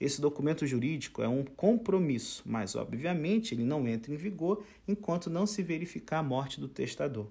Esse 0.00 0.20
documento 0.20 0.66
jurídico 0.66 1.22
é 1.22 1.28
um 1.28 1.44
compromisso, 1.44 2.42
mas 2.46 2.74
obviamente 2.74 3.54
ele 3.54 3.62
não 3.62 3.86
entra 3.86 4.12
em 4.12 4.16
vigor 4.16 4.64
enquanto 4.88 5.30
não 5.30 5.46
se 5.46 5.62
verificar 5.62 6.18
a 6.18 6.22
morte 6.22 6.58
do 6.58 6.66
testador. 6.66 7.28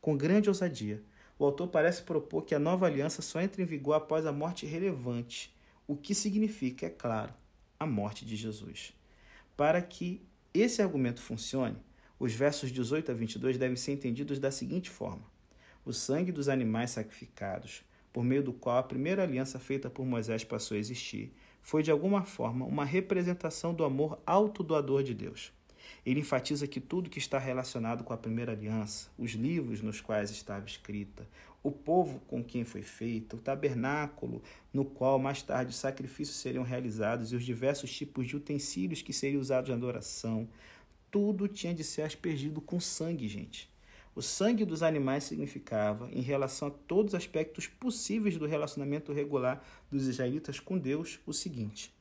Com 0.00 0.16
grande 0.16 0.48
ousadia, 0.48 1.02
o 1.38 1.44
autor 1.44 1.68
parece 1.68 2.02
propor 2.02 2.44
que 2.44 2.54
a 2.54 2.58
nova 2.58 2.86
aliança 2.86 3.20
só 3.20 3.40
entre 3.40 3.62
em 3.62 3.66
vigor 3.66 3.94
após 3.94 4.24
a 4.24 4.32
morte 4.32 4.64
relevante, 4.64 5.54
o 5.86 5.96
que 5.96 6.14
significa, 6.14 6.86
é 6.86 6.90
claro, 6.90 7.34
a 7.78 7.86
morte 7.86 8.24
de 8.24 8.36
Jesus. 8.36 8.94
Para 9.56 9.82
que 9.82 10.22
esse 10.54 10.80
argumento 10.80 11.20
funcione, 11.20 11.76
os 12.18 12.32
versos 12.32 12.72
18 12.72 13.10
a 13.10 13.14
22 13.14 13.58
devem 13.58 13.76
ser 13.76 13.92
entendidos 13.92 14.38
da 14.38 14.50
seguinte 14.50 14.88
forma: 14.88 15.24
O 15.88 15.92
sangue 15.94 16.30
dos 16.30 16.50
animais 16.50 16.90
sacrificados, 16.90 17.82
por 18.12 18.22
meio 18.22 18.42
do 18.42 18.52
qual 18.52 18.76
a 18.76 18.82
primeira 18.82 19.22
aliança 19.22 19.58
feita 19.58 19.88
por 19.88 20.04
Moisés 20.04 20.44
passou 20.44 20.76
a 20.76 20.78
existir, 20.78 21.32
foi 21.62 21.82
de 21.82 21.90
alguma 21.90 22.26
forma 22.26 22.66
uma 22.66 22.84
representação 22.84 23.72
do 23.72 23.82
amor 23.82 24.20
autodoador 24.26 25.02
de 25.02 25.14
Deus. 25.14 25.50
Ele 26.04 26.20
enfatiza 26.20 26.66
que 26.66 26.78
tudo 26.78 27.08
que 27.08 27.18
está 27.18 27.38
relacionado 27.38 28.04
com 28.04 28.12
a 28.12 28.18
primeira 28.18 28.52
aliança, 28.52 29.08
os 29.16 29.30
livros 29.30 29.80
nos 29.80 29.98
quais 29.98 30.30
estava 30.30 30.66
escrita, 30.66 31.26
o 31.62 31.72
povo 31.72 32.20
com 32.28 32.44
quem 32.44 32.66
foi 32.66 32.82
feita, 32.82 33.36
o 33.36 33.40
tabernáculo 33.40 34.42
no 34.70 34.84
qual 34.84 35.18
mais 35.18 35.40
tarde 35.40 35.70
os 35.70 35.78
sacrifícios 35.78 36.36
seriam 36.36 36.64
realizados 36.64 37.32
e 37.32 37.34
os 37.34 37.44
diversos 37.46 37.90
tipos 37.90 38.26
de 38.26 38.36
utensílios 38.36 39.00
que 39.00 39.14
seriam 39.14 39.40
usados 39.40 39.70
na 39.70 39.76
adoração, 39.76 40.46
tudo 41.10 41.48
tinha 41.48 41.72
de 41.72 41.82
ser 41.82 42.02
aspergido 42.02 42.60
com 42.60 42.78
sangue, 42.78 43.26
gente. 43.26 43.70
O 44.18 44.20
sangue 44.20 44.64
dos 44.64 44.82
animais 44.82 45.22
significava, 45.22 46.10
em 46.10 46.20
relação 46.20 46.66
a 46.66 46.70
todos 46.72 47.14
os 47.14 47.16
aspectos 47.16 47.68
possíveis 47.68 48.36
do 48.36 48.46
relacionamento 48.46 49.12
regular 49.12 49.64
dos 49.88 50.08
israelitas 50.08 50.58
com 50.58 50.76
Deus, 50.76 51.20
o 51.24 51.32
seguinte: 51.32 51.94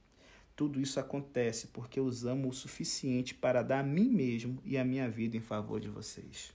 tudo 0.56 0.82
isso 0.82 1.00
acontece 1.00 1.68
porque 1.68 2.02
os 2.02 2.26
amo 2.26 2.50
o 2.50 2.54
suficiente 2.54 3.36
para 3.36 3.62
dar 3.62 3.82
a 3.82 3.84
mim 3.84 4.10
mesmo 4.10 4.60
e 4.66 4.80
a 4.80 4.84
minha 4.84 5.08
vida 5.08 5.38
em 5.38 5.42
favor 5.42 5.80
de 5.80 5.90
vocês. 5.90 6.52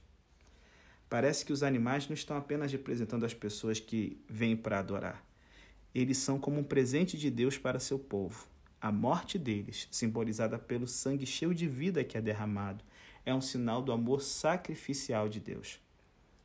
Parece 1.09 1.45
que 1.45 1.53
os 1.53 1.63
animais 1.63 2.09
não 2.09 2.15
estão 2.15 2.37
apenas 2.37 2.73
representando 2.73 3.25
as 3.25 3.33
pessoas 3.33 3.79
que 3.79 4.21
vêm 4.29 4.57
para 4.57 4.81
adorar. 4.81 5.25
Eles 5.95 6.19
são 6.19 6.41
como 6.41 6.59
um 6.59 6.65
presente 6.65 7.17
de 7.17 7.31
Deus 7.31 7.57
para 7.57 7.79
seu 7.79 8.01
povo. 8.01 8.49
A 8.81 8.91
morte 8.91 9.39
deles, 9.39 9.87
simbolizada 9.93 10.59
pelo 10.59 10.89
sangue 10.89 11.25
cheio 11.25 11.55
de 11.55 11.69
vida 11.69 12.03
que 12.03 12.19
é 12.19 12.21
derramado, 12.21 12.83
é 13.25 13.35
um 13.35 13.41
sinal 13.41 13.83
do 13.83 13.93
amor 13.93 14.21
sacrificial 14.21 15.29
de 15.29 15.41
Deus. 15.41 15.81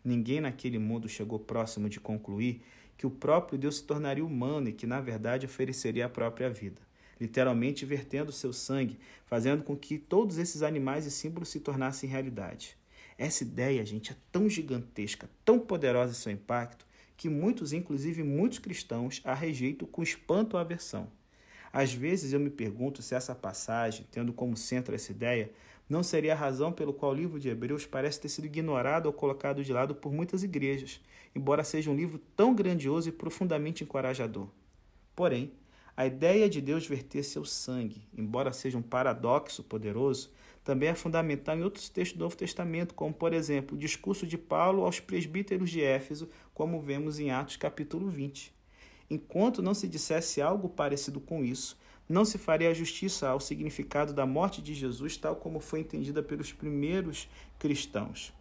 Ninguém 0.04 0.42
naquele 0.42 0.80
mundo 0.80 1.10
chegou 1.10 1.40
próximo 1.40 1.90
de 1.90 2.00
concluir 2.00 2.62
que 2.98 3.06
o 3.06 3.12
próprio 3.12 3.58
Deus 3.58 3.78
se 3.78 3.84
tornaria 3.84 4.26
humano 4.26 4.70
e 4.70 4.74
que, 4.74 4.88
na 4.88 5.02
verdade, 5.02 5.46
ofereceria 5.46 6.06
a 6.06 6.10
própria 6.10 6.50
vida 6.50 6.88
literalmente 7.20 7.86
vertendo 7.86 8.32
seu 8.32 8.54
sangue, 8.54 9.00
fazendo 9.26 9.64
com 9.64 9.76
que 9.76 9.98
todos 9.98 10.38
esses 10.38 10.62
animais 10.62 11.06
e 11.06 11.12
símbolos 11.12 11.50
se 11.50 11.60
tornassem 11.60 12.10
realidade. 12.10 12.78
Essa 13.18 13.44
ideia, 13.44 13.86
gente, 13.86 14.12
é 14.12 14.16
tão 14.32 14.50
gigantesca, 14.50 15.30
tão 15.44 15.60
poderosa 15.60 16.12
em 16.12 16.16
seu 16.16 16.32
impacto, 16.32 16.86
que 17.16 17.30
muitos, 17.30 17.74
inclusive 17.74 18.22
muitos 18.22 18.60
cristãos, 18.60 19.22
a 19.24 19.34
rejeitam 19.34 19.88
com 19.88 20.04
espanto 20.04 20.56
ou 20.56 20.60
aversão. 20.60 21.10
Às 21.74 21.92
vezes 21.92 22.32
eu 22.32 22.40
me 22.40 22.50
pergunto 22.50 23.02
se 23.02 23.16
essa 23.16 23.34
passagem, 23.34 24.06
tendo 24.12 24.32
como 24.32 24.56
centro 24.56 24.94
essa 24.94 25.12
ideia, 25.12 25.52
não 25.90 26.04
seria 26.04 26.34
a 26.34 26.38
razão 26.38 26.72
pelo 26.72 26.94
qual 26.94 27.12
o 27.12 27.16
livro 27.16 27.40
de 27.40 27.50
Hebreus 27.50 27.86
parece 27.86 28.20
ter 28.20 28.30
sido 28.30 28.46
ignorado 28.46 29.06
ou 29.06 29.14
colocado 29.14 29.64
de 29.64 29.72
lado 29.72 29.96
por 29.96 30.12
muitas 30.12 30.44
igrejas, 30.44 31.02
embora 31.36 31.64
seja 31.64 31.90
um 31.90 31.96
livro 31.96 32.20
tão 32.36 32.54
grandioso 32.54 33.10
e 33.10 33.12
profundamente 33.12 33.84
encorajador. 33.84 34.48
Porém, 35.16 35.54
a 35.96 36.06
ideia 36.06 36.48
de 36.50 36.62
Deus 36.62 36.86
verter 36.86 37.24
seu 37.24 37.44
sangue, 37.44 38.08
embora 38.16 38.54
seja 38.54 38.78
um 38.78 38.84
paradoxo 38.84 39.64
poderoso, 39.64 40.32
também 40.64 40.90
é 40.90 40.94
fundamental 40.94 41.58
em 41.58 41.64
outros 41.64 41.88
textos 41.88 42.18
do 42.18 42.24
Novo 42.24 42.36
Testamento, 42.36 42.94
como, 42.94 43.14
por 43.14 43.34
exemplo, 43.34 43.76
o 43.76 43.80
discurso 43.80 44.28
de 44.28 44.38
Paulo 44.38 44.84
aos 44.84 45.00
presbíteros 45.00 45.70
de 45.70 45.82
Éfeso, 45.82 46.30
como 46.54 46.82
vemos 46.82 47.20
em 47.20 47.32
Atos 47.32 47.56
capítulo 47.56 48.10
20. 48.10 48.54
Enquanto 49.10 49.62
não 49.62 49.74
se 49.74 49.88
dissesse 49.88 50.42
algo 50.42 50.68
parecido 50.68 51.22
com 51.22 51.44
isso, 51.44 51.80
não 52.08 52.24
se 52.24 52.38
faria 52.38 52.74
justiça 52.74 53.28
ao 53.28 53.40
significado 53.40 54.14
da 54.14 54.26
morte 54.26 54.62
de 54.62 54.74
Jesus, 54.74 55.18
tal 55.18 55.36
como 55.36 55.60
foi 55.60 55.82
entendida 55.82 56.24
pelos 56.24 56.54
primeiros 56.54 57.30
cristãos. 57.60 58.34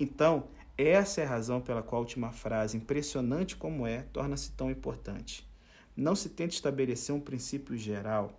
Então, 0.00 0.48
essa 0.76 1.20
é 1.20 1.24
a 1.24 1.28
razão 1.28 1.60
pela 1.60 1.82
qual 1.82 1.98
a 1.98 2.04
última 2.04 2.30
frase, 2.30 2.76
impressionante 2.76 3.56
como 3.56 3.86
é, 3.86 4.02
torna-se 4.12 4.52
tão 4.52 4.70
importante. 4.70 5.48
Não 5.96 6.14
se 6.14 6.28
tenta 6.28 6.54
estabelecer 6.54 7.14
um 7.14 7.20
princípio 7.20 7.76
geral, 7.76 8.32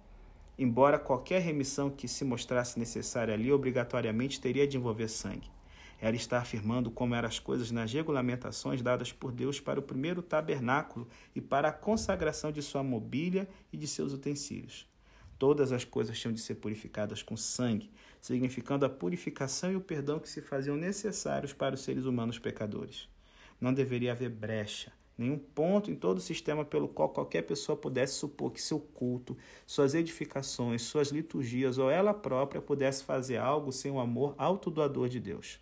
embora 0.58 1.00
qualquer 1.00 1.42
remissão 1.42 1.90
que 1.90 2.08
se 2.08 2.24
mostrasse 2.24 2.80
necessária 2.80 3.34
ali 3.34 3.52
obrigatoriamente 3.52 4.40
teria 4.40 4.68
de 4.68 4.78
envolver 4.78 5.10
sangue. 5.10 5.50
Ela 6.02 6.16
está 6.16 6.40
afirmando 6.40 6.90
como 6.90 7.14
eram 7.14 7.28
as 7.28 7.40
coisas 7.40 7.72
nas 7.72 7.92
regulamentações 7.92 8.82
dadas 8.82 9.12
por 9.12 9.32
Deus 9.32 9.60
para 9.60 9.80
o 9.80 9.84
primeiro 9.84 10.22
tabernáculo 10.22 11.08
e 11.36 11.42
para 11.42 11.70
a 11.70 11.74
consagração 11.74 12.52
de 12.52 12.62
sua 12.62 12.82
mobília 12.82 13.50
e 13.72 13.78
de 13.78 13.88
seus 13.88 14.14
utensílios. 14.14 14.88
Todas 15.38 15.72
as 15.72 15.86
coisas 15.86 16.20
tinham 16.20 16.34
de 16.34 16.42
ser 16.42 16.56
purificadas 16.56 17.24
com 17.24 17.38
sangue, 17.38 17.90
significando 18.22 18.86
a 18.86 18.90
purificação 18.90 19.72
e 19.72 19.76
o 19.76 19.82
perdão 19.82 20.20
que 20.20 20.30
se 20.30 20.42
faziam 20.42 20.76
necessários 20.76 21.54
para 21.54 21.76
os 21.76 21.82
seres 21.82 22.06
humanos 22.06 22.38
pecadores. 22.38 23.08
Não 23.60 23.74
deveria 23.74 24.12
haver 24.12 24.30
brecha, 24.30 24.92
nenhum 25.18 25.38
ponto 25.38 25.92
em 25.92 25.96
todo 25.96 26.18
o 26.18 26.22
sistema 26.22 26.64
pelo 26.66 26.88
qual 26.88 27.10
qualquer 27.10 27.44
pessoa 27.44 27.78
pudesse 27.78 28.16
supor 28.16 28.52
que 28.52 28.62
seu 28.62 28.80
culto, 28.80 29.38
suas 29.66 29.94
edificações, 29.94 30.82
suas 30.82 31.10
liturgias 31.10 31.78
ou 31.78 31.90
ela 31.90 32.14
própria 32.14 32.62
pudesse 32.62 33.04
fazer 33.04 33.38
algo 33.38 33.72
sem 33.72 33.92
o 33.92 34.00
amor 34.00 34.34
autodoador 34.38 35.08
de 35.08 35.20
Deus. 35.20 35.60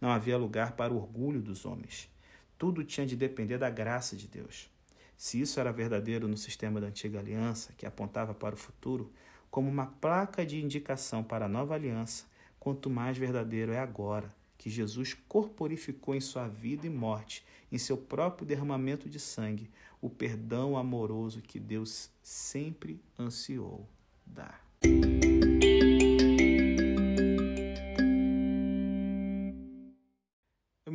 Não 0.00 0.10
havia 0.10 0.38
lugar 0.38 0.72
para 0.72 0.92
o 0.92 0.96
orgulho 0.96 1.40
dos 1.40 1.64
homens. 1.64 2.08
Tudo 2.56 2.84
tinha 2.84 3.06
de 3.06 3.16
depender 3.16 3.58
da 3.58 3.70
graça 3.70 4.16
de 4.16 4.26
Deus. 4.26 4.70
Se 5.16 5.40
isso 5.40 5.58
era 5.58 5.72
verdadeiro 5.72 6.28
no 6.28 6.36
sistema 6.36 6.80
da 6.80 6.86
antiga 6.86 7.18
aliança, 7.18 7.72
que 7.76 7.84
apontava 7.84 8.32
para 8.32 8.54
o 8.54 8.58
futuro, 8.58 9.12
como 9.50 9.68
uma 9.68 9.86
placa 9.86 10.46
de 10.46 10.62
indicação 10.62 11.24
para 11.24 11.46
a 11.46 11.48
nova 11.48 11.74
aliança, 11.74 12.24
quanto 12.60 12.88
mais 12.88 13.18
verdadeiro 13.18 13.72
é 13.72 13.78
agora, 13.78 14.32
que 14.56 14.70
Jesus 14.70 15.14
corporificou 15.28 16.14
em 16.14 16.20
sua 16.20 16.46
vida 16.46 16.86
e 16.86 16.90
morte, 16.90 17.44
em 17.70 17.78
seu 17.78 17.96
próprio 17.96 18.46
derramamento 18.46 19.08
de 19.08 19.18
sangue, 19.18 19.70
o 20.00 20.08
perdão 20.08 20.76
amoroso 20.76 21.42
que 21.42 21.58
Deus 21.58 22.10
sempre 22.22 23.00
ansiou 23.18 23.88
dar. 24.24 24.67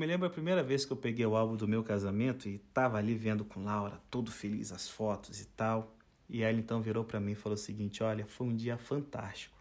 Me 0.03 0.07
lembro 0.07 0.27
a 0.27 0.29
primeira 0.29 0.61
vez 0.61 0.83
que 0.83 0.91
eu 0.91 0.97
peguei 0.97 1.25
o 1.25 1.33
álbum 1.33 1.55
do 1.55 1.65
meu 1.65 1.81
casamento 1.81 2.49
e 2.49 2.55
estava 2.55 2.97
ali 2.97 3.15
vendo 3.15 3.45
com 3.45 3.63
Laura, 3.63 4.01
todo 4.11 4.29
feliz 4.29 4.73
as 4.73 4.89
fotos 4.89 5.39
e 5.39 5.45
tal. 5.45 5.95
E 6.27 6.43
ela 6.43 6.59
então 6.59 6.81
virou 6.81 7.05
para 7.05 7.21
mim 7.21 7.31
e 7.31 7.35
falou 7.35 7.53
o 7.53 7.57
seguinte: 7.57 8.03
Olha, 8.03 8.25
foi 8.25 8.47
um 8.47 8.53
dia 8.53 8.77
fantástico. 8.77 9.57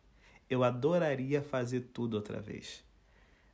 Eu 0.51 0.65
adoraria 0.65 1.43
fazer 1.43 1.83
tudo 1.93 2.15
outra 2.15 2.41
vez. 2.41 2.83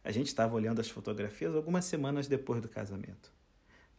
A 0.02 0.10
gente 0.10 0.28
estava 0.28 0.54
olhando 0.54 0.80
as 0.80 0.88
fotografias 0.88 1.54
algumas 1.54 1.84
semanas 1.84 2.26
depois 2.26 2.62
do 2.62 2.70
casamento. 2.70 3.30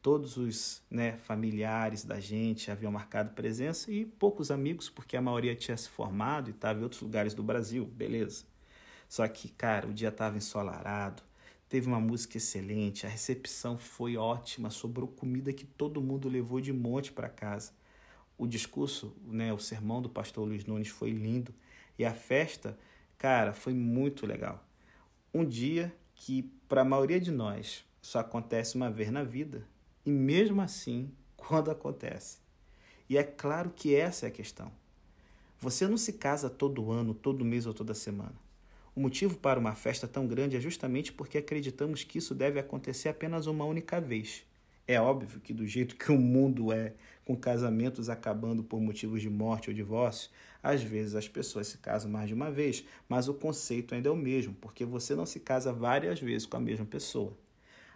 Todos 0.02 0.36
os 0.36 0.82
né, 0.89 1.15
familiares 1.17 2.04
da 2.04 2.19
gente 2.19 2.71
haviam 2.71 2.91
marcado 2.91 3.36
presença 3.36 3.91
e 3.91 4.04
poucos 4.04 4.49
amigos, 4.49 4.89
porque 4.89 5.15
a 5.15 5.21
maioria 5.21 5.56
tinha 5.56 5.78
se 5.78 5.89
formado 5.89 6.49
e 6.49 6.54
estava 6.54 6.80
em 6.80 6.84
outros 6.84 7.04
lugares 7.04 7.36
do 7.36 7.43
Brasil, 7.43 7.86
beleza. 7.86 8.45
Só 9.08 9.28
que, 9.28 9.47
cara, 9.49 9.88
o 9.88 9.93
dia 9.93 10.10
estava 10.10 10.38
ensolarado, 10.38 11.21
teve 11.70 11.88
uma 11.88 12.00
música 12.00 12.38
excelente, 12.38 13.06
a 13.06 13.10
recepção 13.10 13.78
foi 13.78 14.18
ótima, 14.18 14.70
sobrou 14.70 15.08
comida 15.08 15.54
que 15.54 15.66
todo 15.66 16.02
mundo 16.02 16.28
levou 16.28 16.60
de 16.60 16.74
monte 16.74 17.12
para 17.12 17.30
casa. 17.30 17.72
O 18.38 18.48
discurso, 18.48 19.16
né, 19.26 19.54
o 19.54 19.60
sermão 19.60 20.02
do 20.02 20.10
pastor 20.10 20.48
Luiz 20.48 20.66
Nunes 20.66 20.90
foi 20.90 21.12
lindo 21.12 21.54
e 21.98 22.04
a 22.04 22.14
festa, 22.14 22.78
cara, 23.18 23.54
foi 23.54 23.74
muito 23.74 24.26
legal 24.26 24.66
um 25.34 25.46
dia 25.46 25.96
que 26.16 26.44
para 26.68 26.82
a 26.82 26.86
maioria 26.86 27.20
de 27.20 27.32
nós 27.32 27.86
só 28.02 28.20
acontece 28.20 28.76
uma 28.76 28.90
vez 28.90 29.12
na 29.12 29.24
vida, 29.24 29.66
e 30.06 30.12
mesmo 30.12 30.62
assim, 30.62 31.12
quando 31.36 31.72
acontece. 31.72 32.40
E 33.10 33.18
é 33.18 33.24
claro 33.24 33.72
que 33.76 33.96
essa 33.96 34.26
é 34.26 34.30
a 34.30 34.32
questão. 34.32 34.72
Você 35.60 35.88
não 35.88 35.98
se 35.98 36.14
casa 36.14 36.50
todo 36.50 36.92
ano, 36.92 37.14
todo 37.14 37.46
mês 37.46 37.66
ou 37.66 37.74
toda 37.74 37.94
semana. 37.94 38.36
O 39.00 39.02
motivo 39.02 39.38
para 39.38 39.58
uma 39.58 39.76
festa 39.76 40.10
tão 40.10 40.28
grande 40.28 40.58
é 40.58 40.60
justamente 40.60 41.14
porque 41.14 41.38
acreditamos 41.38 42.04
que 42.04 42.18
isso 42.18 42.36
deve 42.36 42.60
acontecer 42.60 43.08
apenas 43.08 43.48
uma 43.48 43.64
única 43.64 44.02
vez. 44.02 44.44
É 44.86 45.00
óbvio 45.00 45.40
que, 45.40 45.54
do 45.54 45.66
jeito 45.66 45.96
que 45.96 46.12
o 46.12 46.18
mundo 46.18 46.74
é, 46.74 46.92
com 47.24 47.34
casamentos 47.34 48.10
acabando 48.10 48.62
por 48.62 48.82
motivos 48.82 49.22
de 49.22 49.30
morte 49.30 49.70
ou 49.70 49.74
divórcio, 49.74 50.30
às 50.62 50.84
vezes 50.84 51.16
as 51.16 51.30
pessoas 51.30 51.68
se 51.68 51.78
casam 51.78 52.12
mais 52.12 52.28
de 52.28 52.34
uma 52.34 52.52
vez, 52.52 52.84
mas 53.08 53.30
o 53.30 53.34
conceito 53.34 53.96
ainda 53.96 54.10
é 54.10 54.12
o 54.12 54.18
mesmo, 54.18 54.54
porque 54.60 54.84
você 54.84 55.16
não 55.16 55.26
se 55.26 55.40
casa 55.40 55.72
várias 55.72 56.20
vezes 56.20 56.46
com 56.46 56.58
a 56.58 56.60
mesma 56.60 56.86
pessoa. 56.86 57.32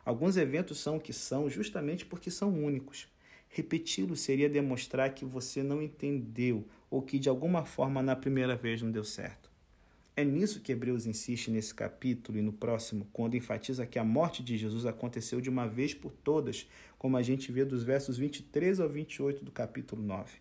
Alguns 0.06 0.38
eventos 0.38 0.80
são 0.80 0.96
o 0.96 1.02
que 1.02 1.12
são 1.12 1.50
justamente 1.50 2.06
porque 2.06 2.32
são 2.32 2.54
únicos. 2.54 3.10
Repeti-los 3.50 4.22
seria 4.22 4.50
demonstrar 4.50 5.14
que 5.14 5.26
você 5.26 5.62
não 5.64 5.82
entendeu 5.82 6.66
ou 6.90 7.02
que 7.02 7.20
de 7.20 7.28
alguma 7.28 7.66
forma 7.66 8.02
na 8.02 8.16
primeira 8.16 8.56
vez 8.56 8.82
não 8.82 8.90
deu 8.90 9.04
certo. 9.04 9.52
É 10.16 10.24
nisso 10.24 10.62
que 10.62 10.72
Hebreus 10.72 11.08
insiste 11.08 11.50
nesse 11.50 11.74
capítulo 11.74 12.38
e 12.38 12.42
no 12.42 12.54
próximo, 12.54 13.08
quando 13.12 13.36
enfatiza 13.36 13.86
que 13.88 13.98
a 13.98 14.04
morte 14.04 14.44
de 14.44 14.56
Jesus 14.58 14.86
aconteceu 14.86 15.42
de 15.42 15.50
uma 15.50 15.68
vez 15.68 15.96
por 15.96 16.12
todas, 16.12 16.70
como 17.00 17.18
a 17.18 17.24
gente 17.24 17.52
vê 17.52 17.66
dos 17.66 17.84
versos 17.84 18.16
23 18.18 18.80
ao 18.80 18.88
28 18.88 19.44
do 19.44 19.52
capítulo 19.52 20.04
9. 20.04 20.40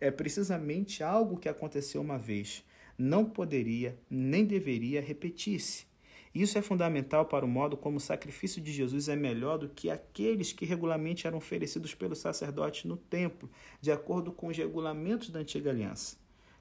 é 0.00 0.10
precisamente 0.10 1.02
algo 1.02 1.36
que 1.36 1.48
aconteceu 1.48 2.00
uma 2.00 2.18
vez. 2.18 2.64
Não 2.96 3.24
poderia 3.24 3.98
nem 4.08 4.44
deveria 4.44 5.00
repetir-se. 5.00 5.84
Isso 6.34 6.56
é 6.56 6.62
fundamental 6.62 7.26
para 7.26 7.44
o 7.44 7.48
modo 7.48 7.76
como 7.76 7.96
o 7.96 8.00
sacrifício 8.00 8.62
de 8.62 8.72
Jesus 8.72 9.08
é 9.08 9.16
melhor 9.16 9.58
do 9.58 9.68
que 9.68 9.90
aqueles 9.90 10.52
que 10.52 10.64
regularmente 10.64 11.26
eram 11.26 11.38
oferecidos 11.38 11.94
pelos 11.94 12.20
sacerdotes 12.20 12.84
no 12.84 12.96
templo, 12.96 13.50
de 13.80 13.90
acordo 13.90 14.30
com 14.30 14.46
os 14.46 14.56
regulamentos 14.56 15.30
da 15.30 15.40
antiga 15.40 15.70
aliança. 15.70 16.16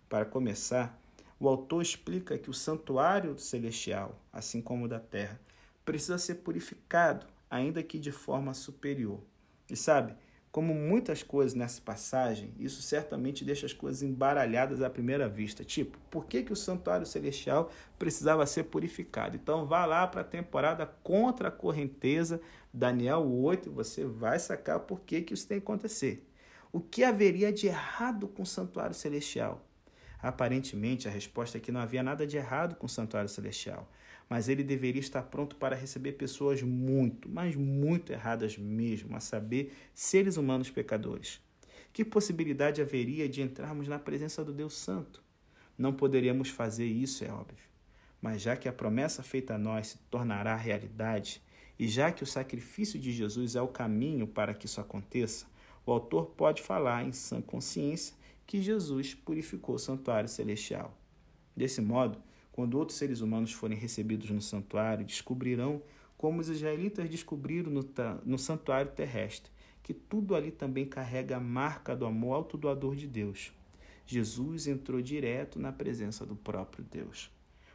Para 0.10 0.26
começar, 0.26 1.00
o 1.40 1.48
autor 1.48 1.82
explica 1.82 2.38
que 2.38 2.50
o 2.50 2.54
santuário 2.54 3.38
celestial, 3.40 4.20
assim 4.32 4.62
como 4.62 4.86
o 4.86 4.88
da 4.88 5.00
terra, 5.00 5.40
precisa 5.86 6.18
ser 6.18 6.36
purificado, 6.36 7.26
ainda 7.50 7.82
que 7.82 7.98
de 7.98 8.12
forma 8.12 8.54
superior. 8.54 9.22
E 9.70 9.76
sabe, 9.76 10.16
como 10.52 10.74
muitas 10.74 11.22
coisas 11.24 11.54
nessa 11.54 11.80
passagem, 11.80 12.54
isso 12.58 12.82
certamente 12.82 13.46
deixa 13.46 13.68
as 13.68 13.74
coisas 13.74 14.02
embaralhadas 14.02 14.82
à 14.82 14.90
primeira 14.90 15.30
vista. 15.30 15.64
Tipo, 15.64 15.98
por 16.10 16.26
que, 16.26 16.44
que 16.44 16.52
o 16.52 16.56
santuário 16.56 17.06
celestial 17.06 17.72
precisava 17.98 18.46
ser 18.46 18.64
purificado? 18.64 19.36
Então 19.36 19.66
vá 19.66 19.86
lá 19.86 20.06
para 20.08 20.22
a 20.22 20.26
temporada 20.26 20.88
contra 21.04 21.50
a 21.50 21.52
correnteza, 21.52 22.42
Daniel 22.74 23.26
8, 23.32 23.70
e 23.70 23.72
você 23.72 24.04
vai 24.06 24.40
sacar 24.40 24.80
por 24.82 25.02
que, 25.02 25.22
que 25.22 25.34
isso 25.34 25.48
tem 25.48 25.60
que 25.60 25.64
acontecer. 25.64 26.28
O 26.72 26.80
que 26.80 27.04
haveria 27.04 27.54
de 27.54 27.68
errado 27.68 28.28
com 28.28 28.42
o 28.44 28.46
santuário 28.46 28.96
celestial? 28.96 29.64
Aparentemente, 30.22 31.08
a 31.08 31.12
resposta 31.12 31.58
é 31.58 31.62
que 31.62 31.72
não 31.72 31.80
havia 31.80 32.04
nada 32.04 32.28
de 32.28 32.38
errado 32.38 32.76
com 32.76 32.86
o 32.86 32.90
santuário 32.90 33.30
celestial 33.30 33.90
mas 34.30 34.48
ele 34.48 34.64
deveria 34.64 35.00
estar 35.00 35.24
pronto 35.24 35.56
para 35.56 35.76
receber 35.76 36.12
pessoas 36.14 36.62
muito, 36.62 37.28
mas 37.28 37.56
muito 37.56 38.14
erradas 38.14 38.58
mesmo, 38.58 39.16
a 39.16 39.20
saber, 39.20 39.74
seres 39.94 40.38
humanos 40.38 40.70
pecadores. 40.70 41.42
Que 41.92 42.06
possibilidade 42.06 42.80
haveria 42.80 43.28
de 43.28 43.42
entrarmos 43.42 43.88
na 43.88 43.98
presença 43.98 44.46
do 44.46 44.54
Deus 44.54 44.78
Santo? 44.78 45.24
Não 45.76 45.92
poderíamos 45.92 46.50
fazer 46.50 46.86
isso, 46.86 47.26
é 47.26 47.32
óbvio. 47.32 47.68
Mas 48.22 48.42
já 48.42 48.56
que 48.56 48.70
a 48.70 48.74
promessa 48.74 49.24
feita 49.24 49.56
a 49.56 49.58
nós 49.58 49.88
se 49.88 49.98
tornará 50.12 50.56
realidade, 50.56 51.42
e 51.80 51.88
já 51.88 52.12
que 52.12 52.24
o 52.24 52.28
sacrifício 52.28 53.00
de 53.00 53.12
Jesus 53.12 53.56
é 53.56 53.62
o 53.62 53.68
caminho 53.68 54.28
para 54.28 54.54
que 54.54 54.68
isso 54.68 54.80
aconteça, 54.80 55.48
o 55.86 55.92
autor 55.92 56.28
pode 56.38 56.62
falar 56.62 57.04
em 57.04 57.12
sã 57.12 57.42
consciência 57.42 58.14
que 58.50 58.60
Jesus 58.60 59.14
purificou 59.14 59.76
o 59.76 59.80
santuário 59.80 60.28
celestial. 60.28 60.98
Desse 61.56 61.82
modo, 61.82 62.18
quando 62.52 62.80
outros 62.80 62.98
seres 62.98 63.22
humanos 63.22 63.54
forem 63.54 63.78
recebidos 63.78 64.32
no 64.32 64.42
santuário, 64.42 65.06
descobrirão, 65.06 65.84
como 66.18 66.42
os 66.42 66.50
israelitas 66.50 67.08
descobriram 67.08 67.70
no, 67.70 67.88
no 68.26 68.40
santuário 68.40 68.90
terrestre, 68.90 69.52
que 69.84 69.94
tudo 69.94 70.34
ali 70.34 70.50
também 70.50 70.84
carrega 70.84 71.38
a 71.38 71.40
marca 71.40 71.96
do 71.96 72.08
amor 72.08 72.34
autodoador 72.34 72.96
de 72.96 73.06
Deus. 73.06 73.54
Jesus 74.04 74.66
entrou 74.66 75.00
direto 75.00 75.60
na 75.60 75.72
presença 75.72 76.26
do 76.26 76.36
próprio 76.36 76.84
Deus. 76.84 77.30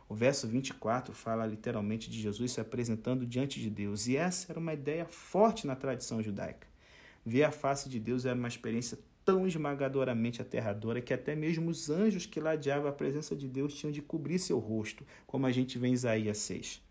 O 0.09 0.15
verso 0.17 0.49
24 0.49 1.15
fala 1.15 1.47
literalmente 1.47 2.11
de 2.11 2.21
Jesus 2.21 2.51
se 2.51 2.61
apresentando 2.61 3.25
diante 3.25 3.61
de 3.61 3.71
Deus, 3.71 4.09
e 4.09 4.17
essa 4.17 4.51
era 4.51 4.59
uma 4.59 4.75
ideia 4.75 5.07
forte 5.07 5.69
na 5.69 5.77
tradição 5.77 6.21
judaica. 6.21 6.67
Ver 7.25 7.45
a 7.45 7.53
face 7.53 7.89
de 7.89 8.01
Deus 8.01 8.27
era 8.27 8.37
uma 8.37 8.49
experiência 8.49 8.99
tão 9.25 9.47
esmagadoramente 9.47 10.43
aterradora 10.43 11.01
que 11.01 11.15
até 11.15 11.35
mesmo 11.35 11.71
os 11.71 11.89
anjos 11.89 12.27
que 12.27 12.41
ladeavam 12.41 12.89
a 12.89 12.93
presença 12.93 13.35
de 13.35 13.49
Deus 13.49 13.75
tinham 13.75 13.93
de 13.93 14.03
cobrir 14.03 14.39
seu 14.39 14.59
rosto, 14.59 15.05
como 15.27 15.47
a 15.47 15.53
gente 15.53 15.79
vê 15.79 15.89
em 15.89 15.93
Isaías 15.93 16.39
6. 16.39 16.83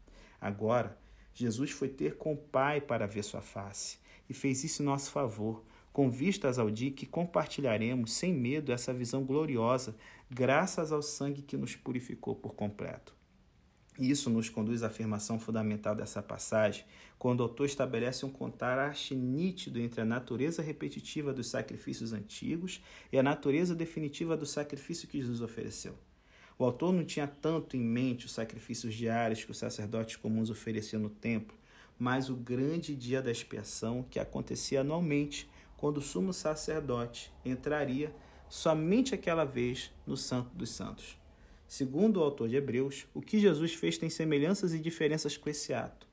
Agora, 0.41 0.97
Jesus 1.33 1.71
foi 1.71 1.89
ter 1.89 2.17
com 2.17 2.33
o 2.33 2.37
Pai 2.37 2.81
para 2.81 3.07
ver 3.07 3.23
sua 3.23 3.41
face 3.41 3.97
e 4.29 4.33
fez 4.33 4.63
isso 4.63 4.81
em 4.81 4.85
nosso 4.85 5.11
favor, 5.11 5.63
com 5.91 6.09
vistas 6.09 6.57
ao 6.57 6.71
dia 6.71 6.91
que 6.91 7.05
compartilharemos 7.05 8.13
sem 8.13 8.33
medo 8.33 8.71
essa 8.71 8.93
visão 8.93 9.23
gloriosa, 9.23 9.95
graças 10.29 10.91
ao 10.91 11.01
sangue 11.01 11.41
que 11.41 11.55
nos 11.55 11.75
purificou 11.75 12.35
por 12.35 12.55
completo. 12.55 13.15
Isso 13.99 14.29
nos 14.29 14.49
conduz 14.49 14.81
à 14.81 14.87
afirmação 14.87 15.39
fundamental 15.39 15.95
dessa 15.95 16.21
passagem, 16.21 16.83
quando 17.19 17.41
o 17.41 17.43
autor 17.43 17.65
estabelece 17.65 18.25
um 18.25 18.29
contraste 18.29 19.15
nítido 19.15 19.79
entre 19.79 20.01
a 20.01 20.05
natureza 20.05 20.63
repetitiva 20.63 21.31
dos 21.31 21.47
sacrifícios 21.47 22.11
antigos 22.11 22.81
e 23.11 23.19
a 23.19 23.23
natureza 23.23 23.75
definitiva 23.75 24.35
do 24.35 24.45
sacrifício 24.45 25.07
que 25.07 25.19
Jesus 25.19 25.41
ofereceu. 25.41 25.95
O 26.57 26.65
autor 26.65 26.91
não 26.91 27.03
tinha 27.03 27.27
tanto 27.27 27.77
em 27.77 27.81
mente 27.81 28.25
os 28.25 28.31
sacrifícios 28.31 28.93
diários 28.93 29.43
que 29.43 29.51
os 29.51 29.57
sacerdotes 29.57 30.15
comuns 30.15 30.49
ofereciam 30.49 31.01
no 31.01 31.09
templo, 31.09 31.55
mas 31.97 32.29
o 32.29 32.35
grande 32.35 32.95
dia 32.95 33.21
da 33.21 33.31
expiação 33.31 34.03
que 34.09 34.19
acontecia 34.19 34.81
anualmente, 34.81 35.49
quando 35.77 35.97
o 35.97 36.01
sumo 36.01 36.33
sacerdote 36.33 37.31
entraria 37.43 38.13
somente 38.49 39.13
aquela 39.13 39.43
vez 39.43 39.91
no 40.05 40.15
Santo 40.15 40.49
dos 40.55 40.69
Santos. 40.69 41.17
Segundo 41.75 42.17
o 42.17 42.23
autor 42.23 42.47
de 42.47 42.55
Hebreus, 42.55 43.07
o 43.15 43.19
que 43.19 43.39
Jesus 43.39 43.73
fez 43.73 43.97
tem 43.97 44.07
semelhanças 44.07 44.75
e 44.75 44.79
diferenças 44.79 45.35
com 45.35 45.49
esse 45.49 45.73
ato. 45.73 46.07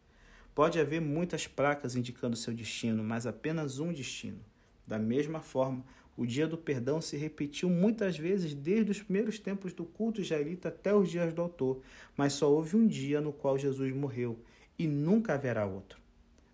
Pode 0.54 0.80
haver 0.80 1.02
muitas 1.02 1.46
placas 1.46 1.94
indicando 1.94 2.34
seu 2.34 2.54
destino, 2.54 3.04
mas 3.04 3.26
apenas 3.26 3.78
um 3.78 3.92
destino. 3.92 4.40
Da 4.86 4.98
mesma 4.98 5.40
forma, 5.40 5.84
o 6.16 6.24
dia 6.24 6.48
do 6.48 6.56
perdão 6.56 6.98
se 7.02 7.14
repetiu 7.18 7.68
muitas 7.68 8.16
vezes 8.16 8.54
desde 8.54 8.90
os 8.90 9.02
primeiros 9.02 9.38
tempos 9.38 9.74
do 9.74 9.84
culto 9.84 10.22
israelita 10.22 10.68
até 10.68 10.94
os 10.94 11.10
dias 11.10 11.30
do 11.34 11.42
autor, 11.42 11.82
mas 12.16 12.32
só 12.32 12.50
houve 12.50 12.74
um 12.74 12.86
dia 12.86 13.20
no 13.20 13.30
qual 13.30 13.58
Jesus 13.58 13.92
morreu 13.92 14.38
e 14.78 14.86
nunca 14.86 15.34
haverá 15.34 15.66
outro. 15.66 16.00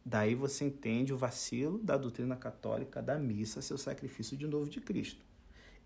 Daí 0.04 0.34
você 0.34 0.64
entende 0.64 1.12
o 1.12 1.16
vacilo 1.16 1.78
da 1.78 1.96
doutrina 1.96 2.34
católica 2.34 3.00
da 3.00 3.16
missa, 3.16 3.62
seu 3.62 3.78
sacrifício 3.78 4.36
de 4.36 4.48
novo 4.48 4.68
de 4.68 4.80
Cristo. 4.80 5.24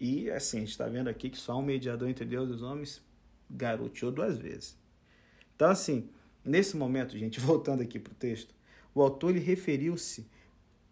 E 0.00 0.30
assim, 0.30 0.56
a 0.56 0.61
gente 0.61 0.70
está 0.70 0.87
vendo 0.87 1.09
aqui 1.09 1.28
que 1.28 1.37
só 1.37 1.59
um 1.59 1.62
mediador 1.62 2.09
entre 2.09 2.24
Deus 2.24 2.48
e 2.48 2.54
os 2.54 2.62
homens 2.62 3.09
garoteou 3.50 4.12
duas 4.12 4.38
vezes. 4.38 4.78
Então, 5.56 5.68
assim, 5.68 6.08
nesse 6.44 6.76
momento, 6.76 7.18
gente, 7.18 7.38
voltando 7.40 7.82
aqui 7.82 7.98
para 7.98 8.12
o 8.12 8.16
texto, 8.16 8.54
o 8.94 9.02
autor 9.02 9.34
referiu-se 9.34 10.26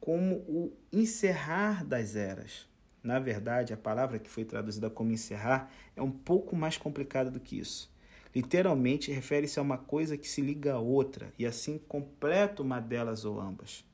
como 0.01 0.37
o 0.49 0.73
encerrar 0.93 1.85
das 1.85 2.17
eras. 2.17 2.69
Na 3.03 3.19
verdade, 3.19 3.73
a 3.73 3.77
palavra 3.77 4.19
que 4.19 4.29
foi 4.29 4.45
traduzida 4.45 4.91
como 4.91 5.13
encerrar 5.13 5.73
é 5.97 6.03
um 6.03 6.11
pouco 6.11 6.55
mais 6.55 6.77
complicada 6.77 7.31
do 7.31 7.41
que 7.41 7.59
isso. 7.59 7.91
Literalmente 8.35 9.11
refere-se 9.11 9.59
a 9.59 9.63
uma 9.63 9.79
coisa 9.79 10.17
que 10.17 10.29
se 10.29 10.41
liga 10.41 10.75
a 10.75 10.79
outra 10.79 11.33
e 11.39 11.47
assim 11.47 11.79
completa 11.79 12.63
uma 12.63 12.79
delas 12.79 13.25
ou 13.25 13.41
ambas. 13.41 13.85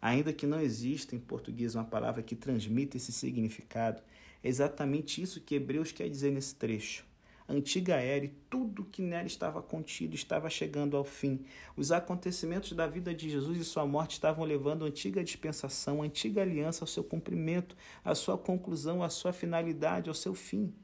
Ainda 0.00 0.32
que 0.32 0.46
não 0.46 0.60
exista 0.60 1.16
em 1.16 1.18
português 1.18 1.74
uma 1.74 1.84
palavra 1.84 2.22
que 2.22 2.36
transmita 2.36 2.96
esse 2.96 3.10
significado, 3.12 4.02
é 4.44 4.48
exatamente 4.48 5.20
isso 5.20 5.40
que 5.40 5.54
Hebreus 5.54 5.90
quer 5.90 6.08
dizer 6.08 6.30
nesse 6.30 6.54
trecho 6.54 7.07
antiga 7.54 7.96
era 7.96 8.24
e 8.24 8.28
tudo 8.50 8.84
que 8.84 9.00
nela 9.00 9.26
estava 9.26 9.62
contido 9.62 10.14
estava 10.14 10.50
chegando 10.50 10.96
ao 10.96 11.04
fim. 11.04 11.44
Os 11.76 11.90
acontecimentos 11.90 12.72
da 12.72 12.86
vida 12.86 13.14
de 13.14 13.30
Jesus 13.30 13.58
e 13.58 13.64
sua 13.64 13.86
morte 13.86 14.12
estavam 14.12 14.44
levando 14.44 14.84
a 14.84 14.88
antiga 14.88 15.24
dispensação, 15.24 16.02
a 16.02 16.04
antiga 16.04 16.42
aliança 16.42 16.82
ao 16.84 16.88
seu 16.88 17.02
cumprimento, 17.02 17.76
à 18.04 18.14
sua 18.14 18.36
conclusão, 18.36 19.02
à 19.02 19.08
sua 19.08 19.32
finalidade, 19.32 20.08
ao 20.08 20.14
seu 20.14 20.34
fim. 20.34 20.74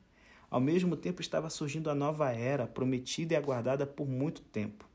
Ao 0.50 0.60
mesmo 0.60 0.96
tempo 0.96 1.20
estava 1.20 1.50
surgindo 1.50 1.90
a 1.90 1.94
nova 1.94 2.30
era, 2.30 2.66
prometida 2.66 3.34
e 3.34 3.36
aguardada 3.36 3.86
por 3.86 4.08
muito 4.08 4.40
tempo. 4.40 4.88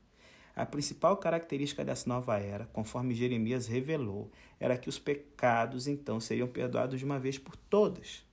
A 0.56 0.66
principal 0.66 1.16
característica 1.16 1.84
dessa 1.84 2.08
nova 2.08 2.38
era, 2.38 2.66
conforme 2.72 3.14
Jeremias 3.14 3.66
revelou, 3.66 4.30
era 4.58 4.76
que 4.76 4.88
os 4.88 4.98
pecados 4.98 5.86
então 5.86 6.18
seriam 6.18 6.48
perdoados 6.48 6.98
de 6.98 7.04
uma 7.04 7.18
vez 7.18 7.38
por 7.38 7.56
todas. 7.56 8.28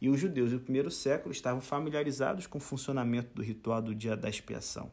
E 0.00 0.08
os 0.08 0.20
judeus 0.20 0.52
do 0.52 0.60
primeiro 0.60 0.90
século 0.90 1.32
estavam 1.32 1.60
familiarizados 1.60 2.46
com 2.46 2.58
o 2.58 2.60
funcionamento 2.60 3.34
do 3.34 3.42
ritual 3.42 3.82
do 3.82 3.94
dia 3.94 4.16
da 4.16 4.28
expiação. 4.28 4.90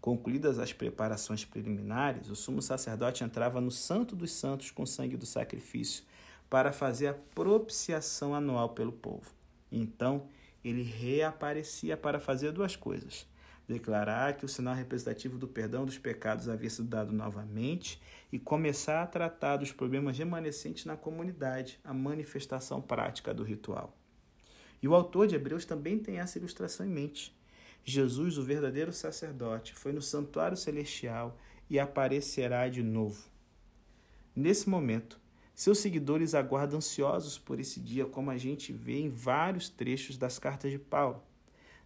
Concluídas 0.00 0.58
as 0.58 0.72
preparações 0.72 1.44
preliminares, 1.44 2.30
o 2.30 2.36
sumo 2.36 2.62
sacerdote 2.62 3.24
entrava 3.24 3.60
no 3.60 3.70
Santo 3.70 4.14
dos 4.14 4.32
Santos 4.32 4.70
com 4.70 4.84
o 4.84 4.86
sangue 4.86 5.16
do 5.16 5.26
sacrifício 5.26 6.04
para 6.48 6.72
fazer 6.72 7.08
a 7.08 7.14
propiciação 7.34 8.34
anual 8.34 8.70
pelo 8.70 8.92
povo. 8.92 9.30
Então, 9.70 10.28
ele 10.64 10.82
reaparecia 10.82 11.96
para 11.96 12.20
fazer 12.20 12.52
duas 12.52 12.76
coisas: 12.76 13.26
declarar 13.66 14.36
que 14.36 14.44
o 14.44 14.48
sinal 14.48 14.74
representativo 14.74 15.36
do 15.36 15.48
perdão 15.48 15.84
dos 15.84 15.98
pecados 15.98 16.48
havia 16.48 16.70
sido 16.70 16.88
dado 16.88 17.12
novamente 17.12 18.00
e 18.32 18.38
começar 18.38 19.02
a 19.02 19.06
tratar 19.06 19.56
dos 19.56 19.72
problemas 19.72 20.16
remanescentes 20.16 20.84
na 20.84 20.96
comunidade, 20.96 21.78
a 21.84 21.92
manifestação 21.92 22.80
prática 22.80 23.34
do 23.34 23.42
ritual. 23.42 23.94
E 24.82 24.88
o 24.88 24.94
autor 24.94 25.26
de 25.26 25.34
Hebreus 25.34 25.64
também 25.64 25.98
tem 25.98 26.18
essa 26.18 26.38
ilustração 26.38 26.86
em 26.86 26.90
mente. 26.90 27.36
Jesus, 27.84 28.38
o 28.38 28.42
verdadeiro 28.42 28.92
sacerdote, 28.92 29.74
foi 29.74 29.92
no 29.92 30.02
santuário 30.02 30.56
celestial 30.56 31.38
e 31.70 31.78
aparecerá 31.78 32.68
de 32.68 32.82
novo. 32.82 33.24
Nesse 34.34 34.68
momento, 34.68 35.18
seus 35.54 35.78
seguidores 35.78 36.34
aguardam 36.34 36.78
ansiosos 36.78 37.38
por 37.38 37.58
esse 37.58 37.80
dia, 37.80 38.06
como 38.06 38.30
a 38.30 38.36
gente 38.36 38.72
vê 38.72 39.00
em 39.00 39.08
vários 39.08 39.68
trechos 39.68 40.16
das 40.16 40.38
cartas 40.38 40.70
de 40.70 40.78
Paulo. 40.78 41.22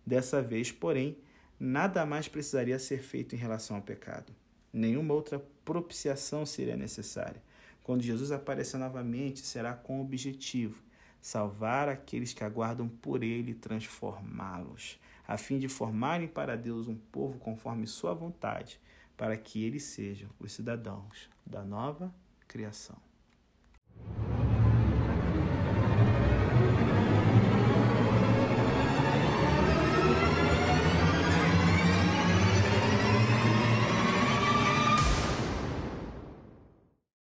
Dessa 0.05 0.43
vez, 0.43 0.71
porém, 0.71 1.17
nada 1.59 2.05
mais 2.05 2.29
precisaria 2.29 2.79
ser 2.79 3.03
feito 3.03 3.35
em 3.35 3.39
relação 3.39 3.77
ao 3.77 3.83
pecado. 3.83 4.35
Nenhuma 4.73 5.15
outra 5.15 5.43
propiciação 5.65 6.45
seria 6.45 6.77
necessária. 6.77 7.43
Quando 7.83 8.03
Jesus 8.03 8.31
aparecer 8.31 8.77
novamente, 8.77 9.41
será 9.41 9.73
com 9.73 10.01
objetivo 10.01 10.83
salvar 11.23 11.89
aqueles 11.89 12.35
que 12.35 12.43
aguardam 12.43 12.89
por 12.89 13.23
ele 13.23 13.53
e 13.53 13.55
transformá-los, 13.55 14.99
a 15.27 15.39
fim 15.39 15.59
de 15.61 15.69
formarem 15.69 16.27
para 16.27 16.57
Deus 16.57 16.89
um 16.89 16.97
povo 16.97 17.39
conforme 17.39 17.87
sua 17.87 18.13
vontade, 18.13 18.81
para 19.17 19.37
que 19.37 19.65
eles 19.65 19.85
sejam 19.85 20.29
os 20.41 20.53
cidadãos 20.53 21.31
da 21.47 21.63
nova 21.63 22.13
criação. 22.49 22.97